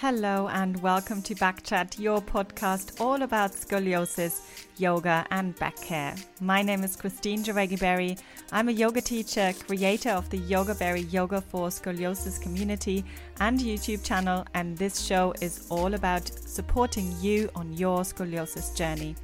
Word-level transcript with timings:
Hello 0.00 0.46
and 0.52 0.80
welcome 0.80 1.20
to 1.22 1.34
Backchat, 1.34 1.98
your 1.98 2.20
podcast 2.20 3.00
all 3.00 3.22
about 3.22 3.50
scoliosis, 3.50 4.42
yoga, 4.76 5.26
and 5.32 5.56
back 5.56 5.74
care. 5.74 6.14
My 6.40 6.62
name 6.62 6.84
is 6.84 6.94
Christine 6.94 7.42
Jareggi 7.42 8.16
I'm 8.52 8.68
a 8.68 8.70
yoga 8.70 9.00
teacher, 9.00 9.52
creator 9.66 10.10
of 10.10 10.30
the 10.30 10.36
Yoga 10.36 10.76
Berry 10.76 11.00
Yoga 11.00 11.40
for 11.40 11.66
Scoliosis 11.66 12.40
community 12.40 13.04
and 13.40 13.58
YouTube 13.58 14.04
channel, 14.04 14.46
and 14.54 14.78
this 14.78 15.00
show 15.00 15.34
is 15.40 15.66
all 15.68 15.92
about 15.94 16.28
supporting 16.28 17.12
you 17.20 17.50
on 17.56 17.72
your 17.72 18.02
scoliosis 18.02 18.76
journey. 18.76 19.16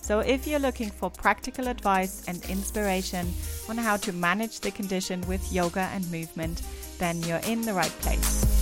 So, 0.00 0.20
if 0.20 0.46
you're 0.46 0.58
looking 0.58 0.88
for 0.88 1.10
practical 1.10 1.68
advice 1.68 2.24
and 2.28 2.42
inspiration 2.46 3.30
on 3.68 3.76
how 3.76 3.98
to 3.98 4.12
manage 4.14 4.60
the 4.60 4.70
condition 4.70 5.20
with 5.28 5.52
yoga 5.52 5.90
and 5.92 6.10
movement, 6.10 6.62
then 6.96 7.22
you're 7.24 7.44
in 7.44 7.60
the 7.60 7.74
right 7.74 7.94
place. 8.00 8.53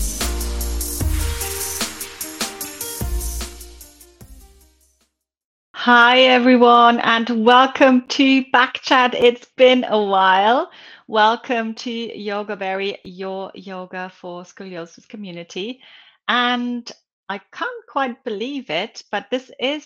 Hi, 5.84 6.20
everyone, 6.20 7.00
and 7.00 7.44
welcome 7.44 8.06
to 8.06 8.44
Backchat. 8.54 9.14
It's 9.14 9.46
been 9.56 9.82
a 9.82 10.00
while. 10.00 10.70
Welcome 11.08 11.74
to 11.74 11.90
Yoga 11.90 12.54
Berry, 12.54 12.98
your 13.02 13.50
yoga 13.56 14.08
for 14.14 14.44
scoliosis 14.44 15.08
community. 15.08 15.80
And 16.28 16.88
I 17.28 17.38
can't 17.38 17.86
quite 17.88 18.22
believe 18.22 18.70
it, 18.70 19.02
but 19.10 19.26
this 19.32 19.50
is 19.58 19.84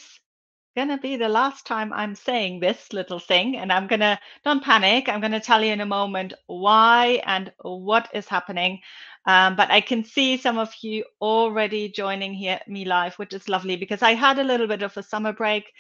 going 0.77 0.89
to 0.89 0.99
be 0.99 1.17
the 1.17 1.31
last 1.31 1.67
time 1.67 1.95
I'm 1.95 2.15
saying 2.15 2.61
this 2.61 2.93
little 2.93 3.19
thing. 3.19 3.57
And 3.57 3.73
I'm 3.73 3.87
going 3.87 4.01
to, 4.01 4.19
don't 4.45 4.63
panic, 4.63 5.09
I'm 5.09 5.21
going 5.21 5.33
to 5.33 5.41
tell 5.41 5.65
you 5.65 5.73
in 5.73 5.81
a 5.81 5.87
moment 5.87 6.35
why 6.47 7.23
and 7.25 7.51
what 7.63 8.11
is 8.13 8.29
happening. 8.29 8.81
Um, 9.27 9.57
but 9.57 9.71
I 9.71 9.81
can 9.81 10.05
see 10.05 10.37
some 10.37 10.59
of 10.59 10.73
you 10.83 11.05
already 11.21 11.89
joining 11.89 12.33
here 12.33 12.61
me 12.69 12.85
live, 12.85 13.15
which 13.17 13.35
is 13.35 13.49
lovely 13.49 13.77
because 13.77 14.03
I 14.03 14.15
had 14.15 14.39
a 14.39 14.45
little 14.45 14.69
bit 14.69 14.83
of 14.83 14.97
a 14.97 15.03
summer 15.03 15.33
break. 15.33 15.73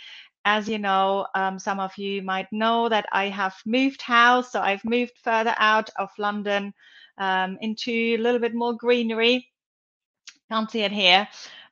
As 0.44 0.69
you 0.69 0.78
know, 0.78 1.27
um, 1.34 1.58
some 1.58 1.80
of 1.80 1.97
you 1.98 2.22
might 2.22 2.47
know 2.52 2.89
that 2.89 3.06
I 3.12 3.27
have 3.28 3.55
moved 3.67 4.02
house, 4.02 4.52
so 4.52 4.61
I've 4.61 4.84
moved 4.84 5.12
further 5.22 5.55
out 5.58 5.91
of 5.98 6.11
London 6.19 6.72
um, 7.19 7.58
into 7.61 7.91
a 7.92 8.19
little 8.19 8.41
bit 8.41 8.55
more 8.55 8.74
greenery. 8.74 9.48
Can't 10.50 10.70
see 10.70 10.83
it 10.83 10.92
here, 10.92 11.27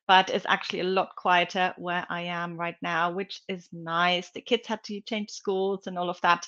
but 0.08 0.30
it's 0.30 0.46
actually 0.48 0.80
a 0.80 0.84
lot 0.84 1.14
quieter 1.16 1.72
where 1.76 2.04
I 2.08 2.22
am 2.22 2.56
right 2.56 2.76
now, 2.82 3.12
which 3.12 3.42
is 3.48 3.68
nice. 3.72 4.30
The 4.30 4.40
kids 4.40 4.66
had 4.66 4.82
to 4.84 5.00
change 5.02 5.30
schools 5.30 5.86
and 5.86 5.96
all 5.98 6.10
of 6.10 6.20
that. 6.22 6.46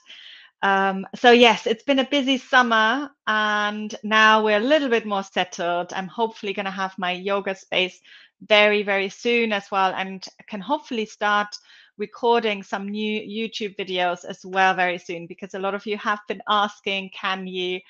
Um, 0.63 1.07
so 1.15 1.31
yes, 1.31 1.67
it's 1.67 1.85
been 1.85 1.99
a 1.99 2.09
busy 2.09 2.39
summer 2.39 3.11
and 3.27 3.95
now 4.03 4.43
we're 4.43 4.57
a 4.57 4.61
little 4.61 4.89
bit 4.89 5.07
more 5.07 5.23
settled. 5.23 5.93
I'm 5.93 6.09
hopefully 6.09 6.53
going 6.53 6.65
to 6.65 6.71
have 6.71 6.95
my 6.99 7.13
yoga 7.13 7.55
space 7.55 8.01
very, 8.43 8.83
very 8.83 9.09
soon 9.09 9.53
as 9.53 9.71
well 9.71 9.93
and 9.95 10.25
can 10.49 10.61
hopefully 10.61 11.07
start 11.07 11.57
recording 11.99 12.63
some 12.63 12.89
new 12.89 13.21
YouTube 13.21 13.77
videos 13.77 14.25
as 14.25 14.45
well 14.45 14.75
very 14.75 14.99
soon 14.99 15.27
because 15.27 15.55
a 15.55 15.59
lot 15.59 15.75
of 15.75 15.87
you 15.87 15.97
have 15.99 16.21
been 16.29 16.43
asking, 16.49 17.11
can 17.11 17.47
you 17.47 17.81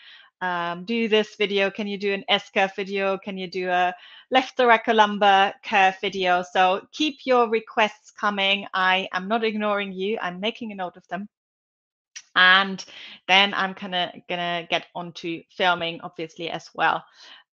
um, 0.40 0.84
do 0.84 1.08
this 1.08 1.36
video? 1.36 1.70
Can 1.70 1.86
you 1.86 1.98
do 1.98 2.12
an 2.12 2.24
S 2.28 2.50
curve 2.52 2.74
video? 2.76 3.16
Can 3.18 3.38
you 3.38 3.48
do 3.48 3.70
a 3.70 3.94
left 4.30 4.56
thoracolumbar 4.58 5.54
curve 5.64 5.96
video? 6.00 6.44
So 6.52 6.86
keep 6.92 7.20
your 7.24 7.48
requests 7.48 8.10
coming. 8.10 8.66
I 8.74 9.08
am 9.12 9.28
not 9.28 9.44
ignoring 9.44 9.92
you. 9.92 10.18
I'm 10.20 10.40
making 10.40 10.72
a 10.72 10.74
note 10.74 10.96
of 10.96 11.06
them 11.08 11.28
and 12.34 12.84
then 13.28 13.54
I'm 13.54 13.74
of 13.94 14.12
gonna 14.28 14.66
get 14.68 14.86
onto 14.94 15.42
filming, 15.50 16.00
obviously 16.02 16.50
as 16.50 16.70
well. 16.74 17.04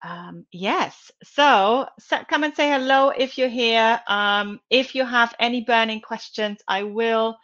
Um, 0.03 0.45
yes, 0.51 1.11
so, 1.23 1.87
so, 1.99 2.23
come 2.29 2.43
and 2.43 2.53
say 2.53 2.69
hello 2.69 3.09
if 3.09 3.37
you're 3.37 3.47
here. 3.47 4.01
Um, 4.07 4.59
if 4.69 4.95
you 4.95 5.05
have 5.05 5.33
any 5.39 5.61
burning 5.61 6.01
questions, 6.01 6.59
I 6.67 6.83
will 6.83 7.37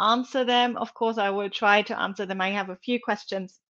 answer 0.00 0.44
them. 0.44 0.76
Of 0.76 0.94
course, 0.94 1.18
I 1.18 1.30
will 1.30 1.50
try 1.50 1.82
to 1.82 1.98
answer 1.98 2.24
them. 2.24 2.40
I 2.40 2.50
have 2.50 2.70
a 2.70 2.76
few 2.76 2.98
questions 2.98 3.60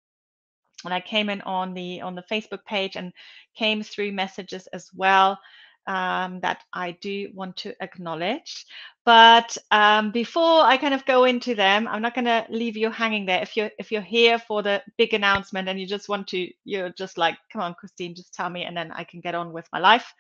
and 0.85 0.93
I 0.93 1.01
came 1.01 1.29
in 1.29 1.41
on 1.43 1.75
the 1.75 2.01
on 2.03 2.15
the 2.15 2.25
Facebook 2.31 2.65
page 2.65 2.97
and 2.97 3.13
came 3.57 3.83
through 3.83 4.13
messages 4.13 4.67
as 4.69 4.91
well 4.95 5.39
um, 5.87 6.41
that 6.41 6.63
I 6.73 6.93
do 6.93 7.31
want 7.35 7.57
to 7.59 7.75
acknowledge. 7.81 8.67
But 9.07 9.57
um, 9.71 10.11
before 10.11 10.63
I 10.63 10.77
kind 10.77 10.93
of 10.93 11.07
go 11.07 11.25
into 11.25 11.55
them, 11.55 11.87
I'm 11.87 12.03
not 12.03 12.17
going 12.17 12.25
to 12.25 12.45
leave 12.51 12.77
you 12.77 12.91
hanging 12.91 13.25
there. 13.25 13.41
If 13.41 13.57
you're 13.57 13.71
if 13.79 13.93
you're 13.93 14.03
here 14.03 14.37
for 14.37 14.65
the 14.65 14.83
big 14.99 15.15
announcement 15.15 15.69
and 15.69 15.81
you 15.81 15.87
just 15.87 16.09
want 16.09 16.27
to, 16.29 16.51
you're 16.65 16.91
just 16.91 17.17
like, 17.17 17.39
come 17.53 17.63
on, 17.63 17.75
Christine, 17.75 18.17
just 18.17 18.35
tell 18.35 18.51
me, 18.51 18.65
and 18.65 18.77
then 18.77 18.91
I 18.91 19.05
can 19.05 19.21
get 19.21 19.37
on 19.37 19.53
with 19.53 19.69
my 19.73 19.79
life. 19.79 20.13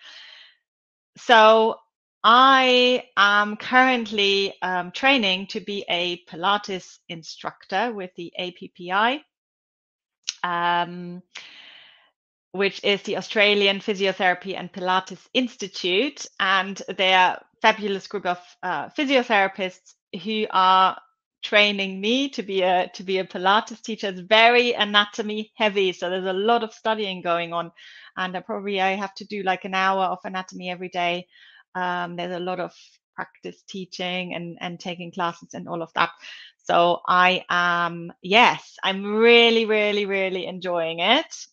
So 1.19 1.81
I 2.23 3.09
am 3.17 3.57
currently 3.57 4.55
um, 4.63 4.93
training 4.93 5.49
to 5.49 5.61
be 5.61 5.85
a 5.89 6.23
Pilates 6.27 6.99
instructor 7.09 7.93
with 7.93 8.11
the 8.17 8.33
APPI. 8.39 9.21
Um, 10.45 11.23
which 12.57 12.81
is 12.85 13.03
the 13.03 13.17
Australian 13.17 13.81
Physiotherapy 13.81 14.59
and 14.59 14.73
Pilates 14.73 15.27
Institute. 15.35 16.27
And 16.41 16.81
they're 16.97 17.39
fabulous 17.63 18.07
group 18.07 18.27
of 18.27 18.39
uh, 18.63 18.89
physiotherapists 18.91 19.95
who 20.25 20.47
are 20.51 20.97
training 21.43 22.01
me 22.01 22.29
to 22.31 22.43
be 22.43 22.63
a 22.63 22.91
to 22.95 23.05
be 23.05 23.19
a 23.19 23.25
Pilates 23.25 23.81
teacher. 23.83 24.09
It's 24.09 24.21
very 24.21 24.73
anatomy 24.73 25.53
heavy, 25.57 25.93
so 25.93 26.11
there's 26.11 26.27
a 26.27 26.33
lot 26.33 26.65
of 26.65 26.73
studying 26.73 27.23
going 27.23 27.53
on, 27.53 27.71
and 28.17 28.37
I 28.37 28.41
probably 28.41 28.81
I 28.81 28.93
have 28.93 29.15
to 29.17 29.25
do 29.25 29.43
like 29.43 29.65
an 29.65 29.75
hour 29.75 30.05
of 30.05 30.19
anatomy 30.25 30.71
every 30.71 30.89
day. 30.89 31.27
Um, 31.75 32.17
there's 32.17 32.35
a 32.37 32.41
lot 32.41 32.61
of 32.61 32.73
practice 33.15 33.63
teaching 33.69 34.35
and 34.35 34.59
and 34.61 34.81
taking 34.81 35.13
classes 35.13 35.55
and 35.55 35.69
all 35.69 35.83
of 35.83 35.93
that. 35.95 36.11
So 36.65 37.01
I 37.07 37.45
am 37.49 38.13
yes, 38.23 38.77
I'm 38.83 39.05
really 39.05 39.67
really 39.67 40.07
really 40.07 40.47
enjoying 40.47 40.99
it. 41.01 41.47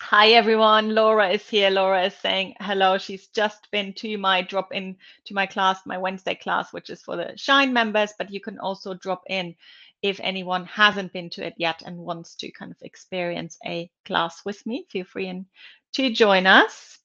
Hi 0.00 0.32
everyone, 0.32 0.94
Laura 0.94 1.30
is 1.30 1.48
here. 1.48 1.70
Laura 1.70 2.04
is 2.04 2.14
saying 2.14 2.54
hello. 2.60 2.98
She's 2.98 3.28
just 3.28 3.68
been 3.72 3.94
to 3.94 4.18
my 4.18 4.42
drop 4.42 4.72
in 4.72 4.96
to 5.24 5.34
my 5.34 5.46
class, 5.46 5.80
my 5.86 5.96
Wednesday 5.96 6.34
class, 6.34 6.70
which 6.72 6.90
is 6.90 7.02
for 7.02 7.16
the 7.16 7.32
Shine 7.36 7.72
members, 7.72 8.12
but 8.18 8.30
you 8.30 8.38
can 8.38 8.58
also 8.58 8.92
drop 8.92 9.22
in 9.28 9.54
if 10.02 10.20
anyone 10.20 10.66
hasn't 10.66 11.14
been 11.14 11.30
to 11.30 11.46
it 11.46 11.54
yet 11.56 11.82
and 11.84 11.96
wants 11.96 12.36
to 12.36 12.52
kind 12.52 12.70
of 12.70 12.76
experience 12.82 13.56
a 13.66 13.90
class 14.04 14.42
with 14.44 14.64
me. 14.66 14.86
Feel 14.90 15.06
free 15.06 15.28
and 15.28 15.46
to 15.94 16.12
join 16.12 16.46
us. 16.46 16.98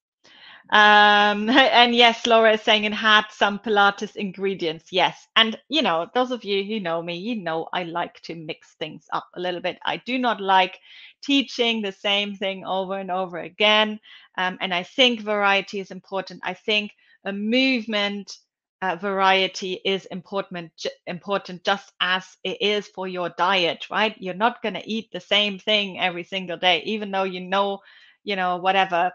Um, 0.69 1.49
and 1.49 1.95
yes, 1.95 2.25
Laura 2.25 2.53
is 2.53 2.61
saying 2.61 2.83
it 2.85 2.93
had 2.93 3.25
some 3.29 3.59
Pilates 3.59 4.15
ingredients. 4.15 4.91
Yes. 4.91 5.27
And, 5.35 5.59
you 5.69 5.81
know, 5.81 6.07
those 6.13 6.31
of 6.31 6.43
you 6.43 6.63
who 6.63 6.79
know 6.79 7.01
me, 7.01 7.17
you 7.17 7.35
know, 7.41 7.67
I 7.73 7.83
like 7.83 8.21
to 8.23 8.35
mix 8.35 8.73
things 8.75 9.05
up 9.13 9.27
a 9.35 9.39
little 9.39 9.61
bit. 9.61 9.79
I 9.85 9.97
do 9.97 10.17
not 10.17 10.41
like 10.41 10.79
teaching 11.23 11.81
the 11.81 11.91
same 11.91 12.35
thing 12.35 12.65
over 12.65 12.97
and 12.97 13.11
over 13.11 13.37
again. 13.39 13.99
Um, 14.37 14.57
and 14.61 14.73
I 14.73 14.83
think 14.83 15.21
variety 15.21 15.79
is 15.79 15.91
important. 15.91 16.41
I 16.43 16.53
think 16.53 16.91
a 17.25 17.33
movement 17.33 18.37
uh, 18.81 18.95
variety 18.95 19.79
is 19.85 20.05
important 20.05 20.71
important 21.05 21.63
just 21.63 21.91
as 22.01 22.25
it 22.43 22.57
is 22.61 22.87
for 22.87 23.07
your 23.07 23.29
diet 23.37 23.85
right 23.91 24.15
you're 24.19 24.33
not 24.33 24.61
going 24.63 24.73
to 24.73 24.89
eat 24.89 25.07
the 25.11 25.19
same 25.19 25.59
thing 25.59 25.99
every 25.99 26.23
single 26.23 26.57
day 26.57 26.81
even 26.83 27.11
though 27.11 27.23
you 27.23 27.41
know 27.41 27.79
you 28.23 28.35
know 28.35 28.57
whatever 28.57 29.11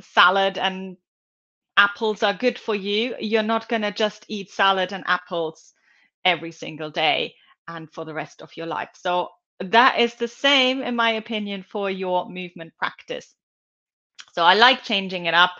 salad 0.00 0.58
and 0.58 0.96
apples 1.76 2.22
are 2.22 2.34
good 2.34 2.58
for 2.58 2.74
you, 2.74 3.14
you're 3.20 3.42
not 3.42 3.68
going 3.68 3.82
to 3.82 3.92
just 3.92 4.24
eat 4.28 4.50
salad 4.50 4.92
and 4.92 5.04
apples 5.06 5.72
every 6.24 6.52
single 6.52 6.90
day 6.90 7.34
and 7.68 7.90
for 7.92 8.04
the 8.04 8.14
rest 8.14 8.42
of 8.42 8.56
your 8.56 8.66
life. 8.66 8.90
So 8.94 9.28
that 9.60 10.00
is 10.00 10.14
the 10.14 10.28
same, 10.28 10.82
in 10.82 10.96
my 10.96 11.12
opinion, 11.12 11.64
for 11.68 11.90
your 11.90 12.28
movement 12.28 12.72
practice. 12.78 13.34
So 14.32 14.42
I 14.42 14.54
like 14.54 14.82
changing 14.82 15.26
it 15.26 15.34
up. 15.34 15.52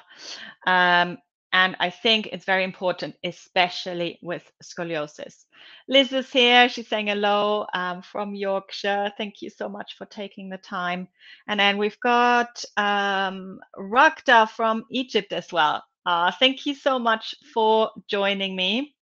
Um, 0.66 1.18
and 1.52 1.76
I 1.80 1.90
think 1.90 2.28
it's 2.30 2.44
very 2.44 2.64
important, 2.64 3.16
especially 3.24 4.18
with 4.22 4.42
scoliosis. 4.62 5.44
Liz 5.88 6.12
is 6.12 6.30
here. 6.30 6.68
She's 6.68 6.88
saying 6.88 7.06
hello 7.06 7.66
um, 7.72 8.02
from 8.02 8.34
Yorkshire. 8.34 9.12
Thank 9.16 9.40
you 9.40 9.48
so 9.48 9.68
much 9.68 9.94
for 9.96 10.04
taking 10.06 10.50
the 10.50 10.58
time. 10.58 11.08
And 11.46 11.58
then 11.58 11.78
we've 11.78 11.98
got 12.00 12.64
um, 12.76 13.60
Rakta 13.78 14.50
from 14.50 14.84
Egypt 14.90 15.32
as 15.32 15.50
well. 15.50 15.82
Uh, 16.04 16.32
thank 16.38 16.66
you 16.66 16.74
so 16.74 16.98
much 16.98 17.34
for 17.54 17.90
joining 18.08 18.54
me. 18.54 18.94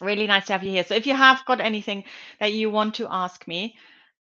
Really 0.00 0.26
nice 0.26 0.46
to 0.46 0.52
have 0.52 0.64
you 0.64 0.70
here. 0.70 0.84
So 0.84 0.94
if 0.94 1.06
you 1.06 1.14
have 1.14 1.44
got 1.46 1.60
anything 1.60 2.04
that 2.40 2.52
you 2.52 2.70
want 2.70 2.94
to 2.96 3.08
ask 3.10 3.46
me, 3.46 3.76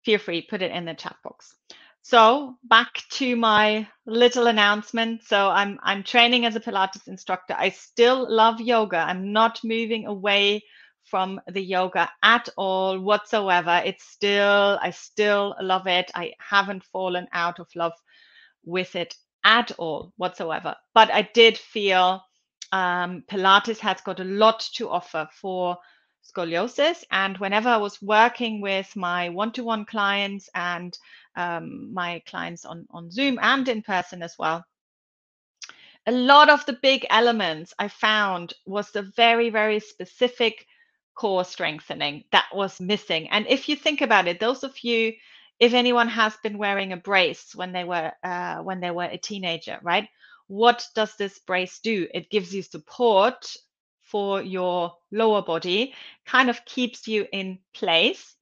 feel 0.05 0.19
free, 0.19 0.43
put 0.43 0.63
it 0.63 0.71
in 0.73 0.87
the 0.87 0.95
chat 0.95 1.17
box. 1.23 1.55
So 2.03 2.57
back 2.65 3.03
to 3.13 3.37
my 3.37 3.89
little 4.07 4.47
announcement. 4.49 5.23
So 5.25 5.51
I'm 5.51 5.79
I'm 5.83 6.03
training 6.03 6.45
as 6.47 6.57
a 6.57 6.61
Pilates 6.61 7.09
instructor. 7.09 7.55
I 7.57 7.71
still 7.71 8.27
love 8.31 8.61
yoga. 8.61 8.99
I'm 8.99 9.33
not 9.33 9.61
moving 9.65 10.07
away 10.07 10.65
from 11.05 11.41
the 11.51 11.63
yoga 11.63 12.11
at 12.23 12.49
all 12.57 12.99
whatsoever. 13.01 13.83
It's 13.85 14.05
still 14.05 14.79
I 14.83 14.91
still 14.91 15.55
love 15.61 15.87
it. 15.87 16.11
I 16.15 16.33
haven't 16.41 16.85
fallen 16.85 17.29
out 17.33 17.61
of 17.61 17.69
love 17.77 17.93
with 18.65 18.97
it 18.97 19.15
at 19.45 19.73
all 19.79 20.13
whatsoever. 20.17 20.77
But 20.95 21.13
I 21.13 21.23
did 21.35 21.59
feel 21.59 22.23
um, 22.73 23.25
Pilates 23.31 23.79
has 23.79 24.01
got 24.01 24.21
a 24.21 24.25
lot 24.25 24.61
to 24.75 24.89
offer 24.89 25.29
for 25.41 25.77
scoliosis. 26.23 27.05
And 27.11 27.39
whenever 27.39 27.69
I 27.69 27.77
was 27.79 28.01
working 28.03 28.61
with 28.61 28.95
my 28.97 29.29
one 29.29 29.53
to 29.53 29.65
one 29.65 29.85
clients 29.85 30.49
and 30.55 30.97
um, 31.37 31.93
my 31.93 32.23
clients 32.27 32.65
on, 32.65 32.87
on 32.91 33.11
Zoom 33.11 33.39
and 33.43 33.69
in 33.69 33.83
person 33.83 34.23
as 34.23 34.37
well, 34.39 34.65
a 36.07 36.13
lot 36.13 36.51
of 36.51 36.67
the 36.67 36.79
big 36.83 37.07
elements 37.11 37.73
I 37.79 37.89
found 37.89 38.55
was 38.67 38.91
the 38.91 39.03
very, 39.03 39.51
very 39.51 39.81
specific 39.81 40.67
core 41.15 41.45
strengthening 41.45 42.25
that 42.33 42.47
was 42.53 42.81
missing. 42.81 43.29
And 43.31 43.47
if 43.47 43.69
you 43.69 43.77
think 43.77 44.01
about 44.01 44.27
it, 44.27 44.41
those 44.41 44.65
of 44.65 44.79
you, 44.83 45.13
if 45.61 45.75
anyone 45.75 46.09
has 46.09 46.37
been 46.43 46.59
wearing 46.59 46.93
a 46.93 46.97
brace 46.97 47.55
when 47.55 47.73
they 47.73 47.85
were 47.85 48.13
uh, 48.25 48.57
when 48.59 48.81
they 48.81 48.91
were 48.91 49.05
a 49.05 49.19
teenager, 49.19 49.79
right? 49.83 50.09
What 50.49 50.85
does 50.95 51.15
this 51.17 51.39
brace 51.39 51.79
do? 51.79 52.09
It 52.13 52.31
gives 52.31 52.53
you 52.55 52.63
support 52.63 53.55
for 54.13 54.43
your 54.43 54.95
lower 55.11 55.43
body, 55.43 55.95
kind 56.27 56.51
of 56.51 56.65
keeps 56.67 57.09
you 57.09 57.27
in 57.33 57.59
place 57.75 58.37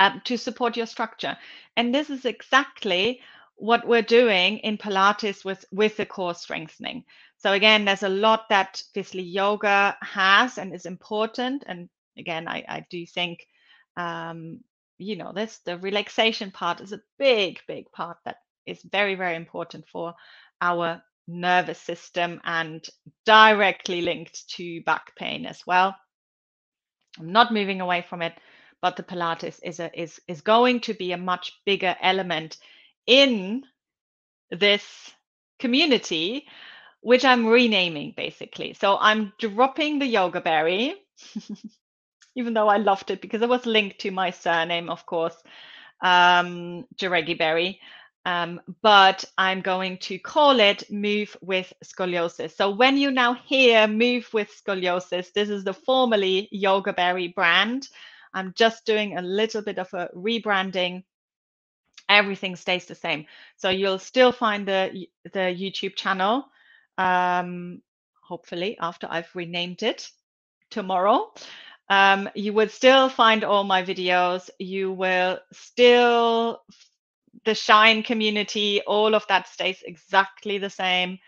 um, 0.00 0.22
to 0.24 0.38
support 0.38 0.76
your 0.76 0.86
structure. 0.86 1.36
And 1.76 1.94
this 1.94 2.08
is 2.08 2.24
exactly 2.24 3.20
what 3.56 3.86
we're 3.86 4.02
doing 4.02 4.58
in 4.58 4.78
Pilates 4.78 5.44
with, 5.44 5.64
with 5.70 5.96
the 5.98 6.06
core 6.06 6.34
strengthening. 6.34 7.04
So 7.36 7.52
again, 7.52 7.84
there's 7.84 8.02
a 8.02 8.08
lot 8.08 8.48
that 8.48 8.82
obviously 8.90 9.22
yoga 9.22 9.96
has 10.00 10.58
and 10.58 10.74
is 10.74 10.86
important. 10.86 11.64
And 11.66 11.88
again, 12.16 12.48
I, 12.48 12.64
I 12.66 12.86
do 12.88 13.04
think, 13.06 13.46
um, 13.96 14.60
you 14.98 15.16
know, 15.16 15.32
this 15.32 15.58
the 15.66 15.76
relaxation 15.78 16.50
part 16.50 16.80
is 16.80 16.92
a 16.92 17.02
big, 17.18 17.60
big 17.68 17.92
part 17.92 18.16
that 18.24 18.36
is 18.66 18.80
very, 18.90 19.16
very 19.16 19.36
important 19.36 19.84
for 19.92 20.14
our 20.60 21.02
nervous 21.28 21.78
system 21.80 22.40
and 22.44 22.86
directly 23.26 24.02
linked 24.02 24.48
to 24.56 24.82
back 24.82 25.16
pain 25.16 25.46
as 25.46 25.62
well. 25.66 25.96
I'm 27.18 27.32
not 27.32 27.52
moving 27.52 27.80
away 27.80 28.02
from 28.08 28.22
it, 28.22 28.34
but 28.82 28.96
the 28.96 29.02
Pilates 29.02 29.60
is 29.62 29.80
a, 29.80 29.90
is 30.00 30.20
is 30.28 30.42
going 30.42 30.80
to 30.82 30.94
be 30.94 31.12
a 31.12 31.18
much 31.18 31.52
bigger 31.66 31.96
element 32.02 32.58
in 33.06 33.64
this 34.50 35.12
community, 35.60 36.46
which 37.02 37.24
I'm 37.24 37.46
renaming 37.46 38.14
basically. 38.16 38.74
So 38.74 38.98
I'm 39.00 39.32
dropping 39.38 39.98
the 39.98 40.06
yoga 40.06 40.40
berry, 40.40 40.94
even 42.36 42.54
though 42.54 42.68
I 42.68 42.78
loved 42.78 43.10
it 43.10 43.20
because 43.22 43.42
it 43.42 43.48
was 43.48 43.66
linked 43.66 44.00
to 44.00 44.10
my 44.10 44.30
surname, 44.30 44.90
of 44.90 45.06
course, 45.06 45.36
um, 46.02 46.86
Jaregi 46.96 47.38
Berry. 47.38 47.80
Um, 48.24 48.60
but 48.82 49.24
I'm 49.36 49.62
going 49.62 49.98
to 49.98 50.18
call 50.18 50.60
it 50.60 50.90
Move 50.90 51.36
with 51.40 51.72
Scoliosis. 51.84 52.54
So 52.56 52.70
when 52.70 52.96
you 52.96 53.10
now 53.10 53.34
hear 53.34 53.88
Move 53.88 54.28
with 54.32 54.48
Scoliosis, 54.50 55.32
this 55.32 55.48
is 55.48 55.64
the 55.64 55.74
formerly 55.74 56.48
Yoga 56.52 56.92
Berry 56.92 57.28
brand. 57.28 57.88
I'm 58.32 58.54
just 58.56 58.86
doing 58.86 59.18
a 59.18 59.22
little 59.22 59.62
bit 59.62 59.78
of 59.78 59.92
a 59.92 60.08
rebranding 60.14 61.02
everything 62.08 62.56
stays 62.56 62.86
the 62.86 62.94
same. 62.94 63.26
So 63.56 63.70
you'll 63.70 63.98
still 63.98 64.32
find 64.32 64.66
the 64.66 65.06
the 65.32 65.54
YouTube 65.62 65.96
channel, 65.96 66.44
um, 66.98 67.82
hopefully 68.22 68.76
after 68.80 69.06
I've 69.10 69.34
renamed 69.34 69.82
it 69.82 70.08
tomorrow. 70.70 71.32
Um, 71.88 72.28
you 72.34 72.52
would 72.52 72.70
still 72.70 73.08
find 73.08 73.44
all 73.44 73.64
my 73.64 73.82
videos. 73.82 74.48
You 74.58 74.92
will 74.92 75.38
still 75.52 76.62
the 77.44 77.54
Shine 77.54 78.02
community. 78.02 78.82
All 78.86 79.14
of 79.14 79.26
that 79.28 79.48
stays 79.48 79.82
exactly 79.84 80.58
the 80.58 80.70
same. 80.70 81.18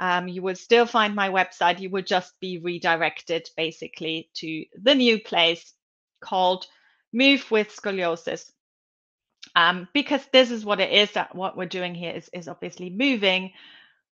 Um, 0.00 0.28
you 0.28 0.42
will 0.42 0.56
still 0.56 0.86
find 0.86 1.14
my 1.14 1.30
website. 1.30 1.80
You 1.80 1.90
will 1.90 2.02
just 2.02 2.32
be 2.40 2.58
redirected 2.58 3.48
basically 3.56 4.30
to 4.36 4.64
the 4.82 4.94
new 4.94 5.20
place 5.20 5.72
called 6.20 6.66
Move 7.12 7.50
with 7.50 7.74
Scoliosis 7.74 8.50
um, 9.56 9.88
because 9.94 10.22
this 10.32 10.50
is 10.50 10.64
what 10.64 10.80
it 10.80 10.92
is 10.92 11.12
that 11.12 11.34
what 11.34 11.56
we're 11.56 11.66
doing 11.66 11.94
here 11.94 12.12
is, 12.12 12.28
is 12.32 12.48
obviously 12.48 12.90
moving 12.90 13.52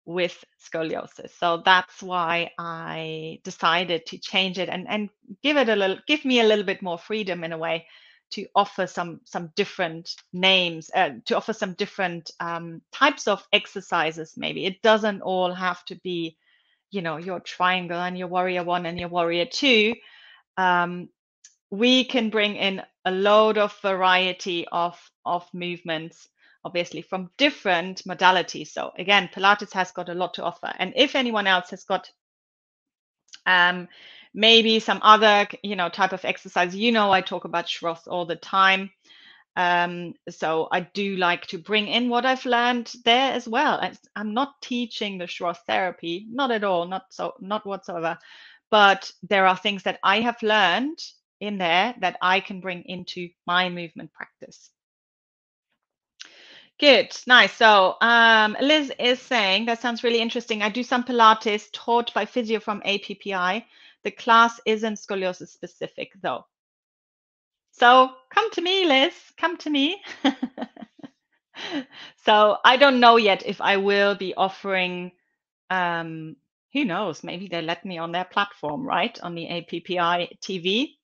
with 0.04 0.44
scoliosis. 0.62 1.30
So 1.38 1.62
that's 1.64 2.02
why 2.02 2.52
I 2.58 3.40
decided 3.44 4.06
to 4.06 4.18
change 4.18 4.58
it 4.58 4.68
and, 4.68 4.86
and 4.88 5.08
give 5.42 5.56
it 5.56 5.68
a 5.68 5.76
little, 5.76 5.98
give 6.06 6.24
me 6.24 6.40
a 6.40 6.44
little 6.44 6.64
bit 6.64 6.82
more 6.82 6.98
freedom 6.98 7.42
in 7.44 7.52
a 7.52 7.58
way 7.58 7.86
to 8.34 8.46
offer 8.54 8.86
some 8.86 9.20
some 9.24 9.50
different 9.56 10.14
names, 10.32 10.90
uh, 10.94 11.10
to 11.26 11.36
offer 11.36 11.52
some 11.52 11.74
different 11.74 12.30
um, 12.40 12.82
types 12.92 13.28
of 13.28 13.46
exercises. 13.52 14.34
Maybe 14.36 14.66
it 14.66 14.82
doesn't 14.82 15.22
all 15.22 15.52
have 15.52 15.84
to 15.86 15.96
be, 15.96 16.36
you 16.90 17.02
know, 17.02 17.16
your 17.16 17.40
triangle 17.40 18.00
and 18.00 18.18
your 18.18 18.28
warrior 18.28 18.64
one 18.64 18.86
and 18.86 18.98
your 18.98 19.08
warrior 19.08 19.46
two. 19.46 19.94
Um, 20.56 21.08
we 21.70 22.04
can 22.04 22.30
bring 22.30 22.56
in 22.56 22.82
a 23.04 23.10
load 23.10 23.58
of 23.58 23.76
variety 23.80 24.66
of 24.70 24.98
of 25.24 25.48
movements 25.52 26.28
obviously 26.64 27.02
from 27.02 27.30
different 27.36 28.02
modalities 28.04 28.68
so 28.68 28.92
again 28.98 29.28
pilates 29.34 29.72
has 29.72 29.90
got 29.92 30.08
a 30.08 30.14
lot 30.14 30.34
to 30.34 30.42
offer 30.42 30.72
and 30.78 30.92
if 30.96 31.14
anyone 31.14 31.46
else 31.46 31.70
has 31.70 31.84
got 31.84 32.10
um, 33.46 33.88
maybe 34.34 34.80
some 34.80 35.00
other 35.02 35.46
you 35.62 35.76
know 35.76 35.88
type 35.88 36.12
of 36.12 36.24
exercise. 36.24 36.74
You 36.74 36.92
know 36.92 37.10
i 37.12 37.20
talk 37.20 37.44
about 37.44 37.66
schroth 37.66 38.06
all 38.08 38.26
the 38.26 38.36
time. 38.36 38.90
Um, 39.56 40.14
so 40.30 40.68
i 40.72 40.80
do 40.80 41.16
like 41.16 41.46
to 41.48 41.58
bring 41.58 41.86
in 41.88 42.08
what 42.08 42.26
i've 42.26 42.44
learned 42.44 42.92
there 43.04 43.32
as 43.32 43.46
well. 43.48 43.80
I'm 44.16 44.34
not 44.34 44.60
teaching 44.62 45.18
the 45.18 45.26
schroth 45.26 45.60
therapy 45.66 46.26
not 46.30 46.50
at 46.50 46.64
all 46.64 46.86
not 46.88 47.04
so 47.10 47.34
not 47.40 47.66
whatsoever. 47.66 48.18
But 48.70 49.10
there 49.22 49.46
are 49.46 49.56
things 49.56 49.84
that 49.84 50.00
i 50.02 50.20
have 50.20 50.42
learned 50.42 50.98
in 51.40 51.58
there 51.58 51.94
that 52.00 52.16
I 52.22 52.40
can 52.40 52.60
bring 52.60 52.82
into 52.86 53.28
my 53.46 53.68
movement 53.68 54.12
practice. 54.12 54.70
Good, 56.80 57.16
nice. 57.26 57.52
So 57.52 57.96
um, 58.00 58.56
Liz 58.60 58.92
is 58.98 59.20
saying 59.20 59.66
that 59.66 59.80
sounds 59.80 60.02
really 60.02 60.20
interesting. 60.20 60.62
I 60.62 60.68
do 60.68 60.82
some 60.82 61.04
Pilates 61.04 61.68
taught 61.72 62.12
by 62.12 62.24
physio 62.24 62.58
from 62.58 62.80
APPI. 62.82 63.64
The 64.02 64.10
class 64.10 64.60
isn't 64.66 64.96
scoliosis 64.96 65.48
specific 65.48 66.12
though. 66.20 66.44
So 67.70 68.10
come 68.32 68.50
to 68.52 68.60
me, 68.60 68.86
Liz. 68.86 69.14
Come 69.36 69.56
to 69.58 69.70
me. 69.70 70.02
so 72.24 72.56
I 72.64 72.76
don't 72.76 73.00
know 73.00 73.16
yet 73.16 73.44
if 73.46 73.60
I 73.60 73.76
will 73.76 74.14
be 74.16 74.34
offering. 74.34 75.12
Um, 75.70 76.36
who 76.72 76.84
knows? 76.84 77.22
Maybe 77.22 77.46
they 77.46 77.62
let 77.62 77.84
me 77.84 77.98
on 77.98 78.10
their 78.10 78.24
platform, 78.24 78.84
right? 78.84 79.16
On 79.22 79.36
the 79.36 79.46
APPI 79.46 80.38
TV. 80.40 80.96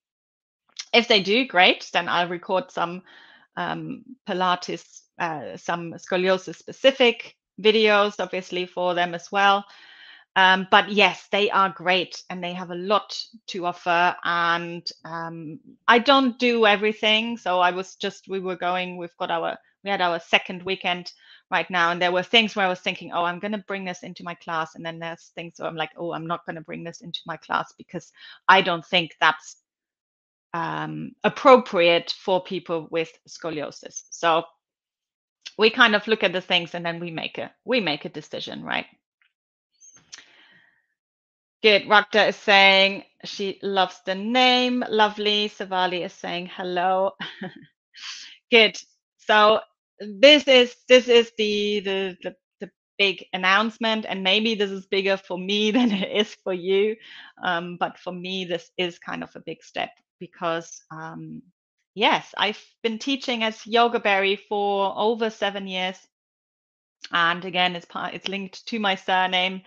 If 0.93 1.07
they 1.07 1.23
do, 1.23 1.47
great. 1.47 1.89
Then 1.93 2.09
I'll 2.09 2.29
record 2.29 2.73
some 2.73 3.03
um, 3.57 4.05
Pilates, 4.29 5.03
uh, 5.21 5.57
some 5.57 5.93
scoliosis 5.93 6.57
specific 6.57 7.37
videos, 7.61 8.15
obviously, 8.19 8.67
for 8.67 8.95
them 8.95 9.15
as 9.15 9.31
well. 9.31 9.65
Um, 10.37 10.69
but 10.71 10.91
yes, 10.91 11.29
they 11.31 11.51
are 11.51 11.71
great 11.71 12.23
and 12.31 12.43
they 12.43 12.53
have 12.55 12.71
a 12.71 12.77
lot 12.77 13.19
to 13.49 13.67
offer. 13.67 14.17
And 14.25 14.89
um, 15.05 15.61
I 15.87 15.99
don't 15.99 16.39
do 16.39 16.67
everything. 16.67 17.37
So 17.37 17.61
I 17.61 17.73
was 17.73 17.97
just, 17.97 18.29
we 18.29 18.41
were 18.41 18.57
going, 18.57 18.97
we've 18.97 19.17
got 19.19 19.31
our, 19.31 19.59
we 19.85 19.91
had 19.91 20.01
our 20.01 20.21
second 20.21 20.63
weekend 20.63 21.13
right 21.51 21.69
now. 21.69 21.91
And 21.91 22.01
there 22.01 22.13
were 22.13 22.23
things 22.23 22.55
where 22.55 22.65
I 22.65 22.69
was 22.69 22.81
thinking, 22.81 23.13
oh, 23.13 23.25
I'm 23.25 23.41
going 23.41 23.53
to 23.53 23.59
bring 23.59 23.85
this 23.85 24.03
into 24.03 24.23
my 24.23 24.35
class. 24.35 24.77
And 24.77 24.87
then 24.87 25.01
there's 25.01 25.33
things 25.35 25.55
where 25.59 25.69
I'm 25.69 25.77
like, 25.77 25.91
oh, 25.97 26.13
I'm 26.13 26.27
not 26.27 26.47
going 26.47 26.57
to 26.57 26.63
bring 26.63 26.85
this 26.85 27.01
into 27.01 27.21
my 27.27 27.37
class 27.37 27.75
because 27.77 28.13
I 28.49 28.63
don't 28.63 28.87
think 28.87 29.17
that's 29.21 29.57
um, 30.55 31.13
appropriate 31.25 32.15
for 32.19 32.43
people 32.43 32.89
with 32.91 33.11
scoliosis. 33.29 34.05
So 34.11 34.45
we 35.59 35.71
kind 35.71 35.97
of 35.97 36.07
look 36.09 36.25
at 36.25 36.33
the 36.33 36.41
things 36.43 36.75
and 36.75 36.85
then 36.87 37.01
we 37.01 37.11
make 37.11 37.39
a 37.39 37.53
we 37.65 37.81
make 37.81 38.05
a 38.05 38.11
decision, 38.11 38.65
right? 38.65 38.87
Good. 41.63 41.85
Rakta 41.89 42.29
is 42.29 42.37
saying 42.37 43.05
she 43.25 43.59
loves 43.63 44.01
the 44.07 44.15
name. 44.15 44.85
Lovely. 44.89 45.49
Savali 45.49 46.05
is 46.05 46.13
saying 46.13 46.51
hello. 46.55 47.13
Good. 48.53 48.79
So 49.19 49.61
this 50.01 50.49
is 50.49 50.77
this 50.89 51.09
is 51.09 51.33
the, 51.39 51.81
the 51.81 52.19
the 52.23 52.37
the 52.61 52.71
big 52.99 53.27
announcement, 53.33 54.07
and 54.09 54.23
maybe 54.25 54.55
this 54.55 54.71
is 54.71 54.87
bigger 54.87 55.17
for 55.17 55.39
me 55.39 55.71
than 55.73 55.93
it 55.93 56.11
is 56.17 56.35
for 56.45 56.55
you. 56.55 56.97
Um, 57.45 57.77
but 57.81 57.99
for 57.99 58.13
me, 58.13 58.45
this 58.45 58.71
is 58.79 58.99
kind 58.99 59.25
of 59.25 59.35
a 59.37 59.41
big 59.41 59.63
step 59.65 59.91
because 60.21 60.83
um, 60.93 61.43
yes, 61.95 62.35
I've 62.39 62.63
been 62.83 62.99
teaching 62.99 63.45
as 63.45 63.67
Yoga 63.67 64.01
Berry 64.01 64.37
for 64.37 64.95
over 64.97 65.31
seven 65.31 65.67
years, 65.69 65.97
and 67.13 67.45
again, 67.45 67.77
it's 67.77 67.87
part 67.87 68.15
it's 68.15 68.29
linked 68.29 68.67
to 68.69 68.79
my 68.81 68.97
surname, 68.97 69.63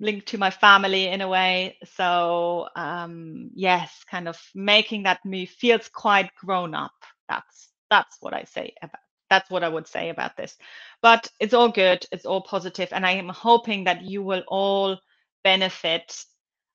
linked 0.00 0.28
to 0.28 0.38
my 0.38 0.50
family 0.50 1.08
in 1.08 1.20
a 1.22 1.28
way. 1.28 1.78
So 1.96 2.68
um, 2.76 3.50
yes, 3.54 4.04
kind 4.10 4.28
of 4.28 4.38
making 4.54 5.04
that 5.04 5.24
move 5.24 5.50
feels 5.50 5.88
quite 5.88 6.34
grown 6.36 6.74
up. 6.74 6.92
That's 7.28 7.70
that's 7.90 8.16
what 8.20 8.34
I 8.34 8.44
say 8.44 8.74
about 8.82 9.00
that's 9.30 9.50
what 9.50 9.64
I 9.64 9.68
would 9.70 9.88
say 9.88 10.10
about 10.10 10.36
this. 10.36 10.56
But 11.02 11.28
it's 11.40 11.54
all 11.54 11.70
good, 11.70 12.06
it's 12.12 12.26
all 12.26 12.42
positive, 12.42 12.90
and 12.92 13.06
I 13.06 13.12
am 13.12 13.28
hoping 13.30 13.84
that 13.84 14.02
you 14.02 14.22
will 14.22 14.44
all 14.48 14.98
benefit 15.44 16.24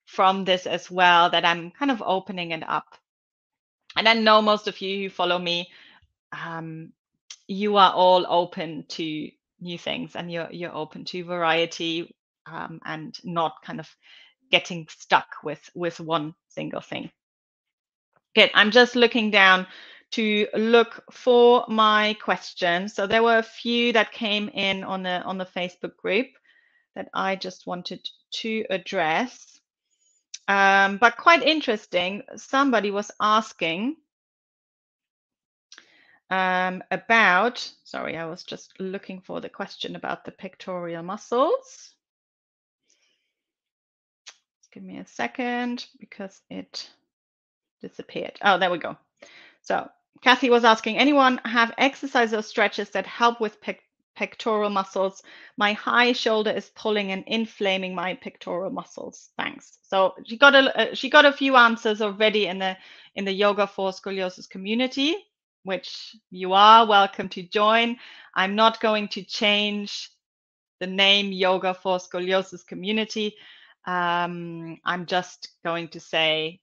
from 0.07 0.45
this 0.45 0.67
as 0.67 0.91
well, 0.91 1.29
that 1.31 1.45
I'm 1.45 1.71
kind 1.71 1.91
of 1.91 2.03
opening 2.05 2.51
it 2.51 2.63
up. 2.69 2.85
And 3.95 4.07
I 4.07 4.13
know 4.13 4.41
most 4.41 4.67
of 4.67 4.79
you 4.81 5.03
who 5.03 5.09
follow 5.09 5.37
me, 5.37 5.69
um, 6.31 6.93
you 7.47 7.77
are 7.77 7.91
all 7.93 8.25
open 8.27 8.85
to 8.89 9.29
new 9.59 9.77
things 9.77 10.15
and 10.15 10.31
you're 10.31 10.49
you're 10.51 10.75
open 10.75 11.05
to 11.05 11.23
variety 11.23 12.15
um, 12.45 12.79
and 12.85 13.17
not 13.23 13.61
kind 13.63 13.79
of 13.79 13.89
getting 14.49 14.87
stuck 14.89 15.27
with 15.43 15.69
with 15.75 15.99
one 15.99 16.33
single 16.49 16.81
thing. 16.81 17.11
Okay, 18.37 18.51
I'm 18.53 18.71
just 18.71 18.95
looking 18.95 19.31
down 19.31 19.67
to 20.11 20.47
look 20.53 21.03
for 21.11 21.65
my 21.67 22.15
questions. 22.21 22.93
So 22.93 23.07
there 23.07 23.23
were 23.23 23.37
a 23.37 23.43
few 23.43 23.93
that 23.93 24.11
came 24.11 24.49
in 24.49 24.83
on 24.83 25.03
the 25.03 25.21
on 25.23 25.37
the 25.37 25.45
Facebook 25.45 25.95
group 25.97 26.27
that 26.95 27.09
I 27.13 27.35
just 27.35 27.67
wanted 27.67 28.07
to 28.41 28.65
address. 28.69 29.59
Um, 30.47 30.97
but 30.97 31.17
quite 31.17 31.43
interesting, 31.43 32.23
somebody 32.35 32.91
was 32.91 33.11
asking 33.21 33.95
um, 36.29 36.83
about, 36.91 37.71
sorry, 37.83 38.17
I 38.17 38.25
was 38.25 38.43
just 38.43 38.73
looking 38.79 39.21
for 39.21 39.41
the 39.41 39.49
question 39.49 39.95
about 39.95 40.25
the 40.25 40.31
pectoral 40.31 41.03
muscles. 41.03 41.93
Give 44.73 44.83
me 44.83 44.99
a 44.99 45.05
second 45.05 45.85
because 45.99 46.41
it 46.49 46.89
disappeared. 47.81 48.37
Oh, 48.41 48.57
there 48.57 48.71
we 48.71 48.77
go. 48.77 48.97
So 49.63 49.89
Kathy 50.21 50.49
was 50.49 50.63
asking, 50.63 50.97
anyone 50.97 51.41
have 51.43 51.73
exercises 51.77 52.33
or 52.33 52.41
stretches 52.41 52.89
that 52.91 53.05
help 53.05 53.41
with 53.41 53.61
pec 53.61 53.79
pectoral 54.21 54.69
muscles? 54.69 55.23
My 55.57 55.73
high 55.73 56.13
shoulder 56.13 56.51
is 56.51 56.69
pulling 56.75 57.11
and 57.11 57.23
inflaming 57.25 57.95
my 57.95 58.13
pectoral 58.13 58.69
muscles. 58.69 59.31
Thanks. 59.35 59.79
So 59.81 60.13
she 60.27 60.37
got 60.37 60.53
a 60.53 60.91
uh, 60.91 60.93
she 60.93 61.09
got 61.09 61.25
a 61.25 61.33
few 61.33 61.55
answers 61.55 62.03
already 62.03 62.45
in 62.45 62.59
the 62.59 62.77
in 63.15 63.25
the 63.25 63.33
yoga 63.33 63.65
for 63.65 63.89
scoliosis 63.89 64.47
community, 64.47 65.15
which 65.63 66.15
you 66.29 66.53
are 66.53 66.85
welcome 66.85 67.29
to 67.29 67.41
join. 67.41 67.97
I'm 68.35 68.55
not 68.55 68.79
going 68.79 69.07
to 69.09 69.23
change 69.23 70.11
the 70.79 70.87
name 70.87 71.31
yoga 71.31 71.73
for 71.73 71.97
scoliosis 71.97 72.63
community. 72.63 73.33
Um, 73.87 74.77
I'm 74.85 75.07
just 75.07 75.49
going 75.65 75.87
to 75.89 75.99
say 75.99 76.59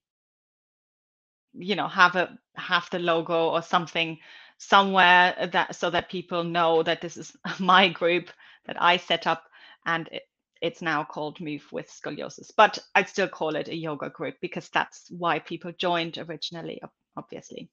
you 1.54 1.74
know 1.74 1.88
have 1.88 2.14
a 2.14 2.38
have 2.54 2.88
the 2.92 3.00
logo 3.00 3.48
or 3.48 3.62
something 3.62 4.16
somewhere 4.58 5.48
that 5.52 5.74
so 5.76 5.90
that 5.90 6.10
people 6.10 6.44
know 6.44 6.82
that 6.82 7.00
this 7.00 7.16
is 7.16 7.36
my 7.60 7.88
group 7.88 8.30
that 8.66 8.80
I 8.80 8.98
set 8.98 9.26
up 9.26 9.44
and 9.86 10.08
it, 10.12 10.22
it's 10.60 10.82
now 10.82 11.04
called 11.04 11.40
Move 11.40 11.64
with 11.72 11.88
Scoliosis. 11.90 12.50
But 12.56 12.78
I'd 12.94 13.08
still 13.08 13.28
call 13.28 13.56
it 13.56 13.68
a 13.68 13.76
yoga 13.76 14.10
group 14.10 14.36
because 14.40 14.68
that's 14.70 15.06
why 15.10 15.38
people 15.38 15.72
joined 15.78 16.18
originally, 16.18 16.82
obviously. 17.16 17.70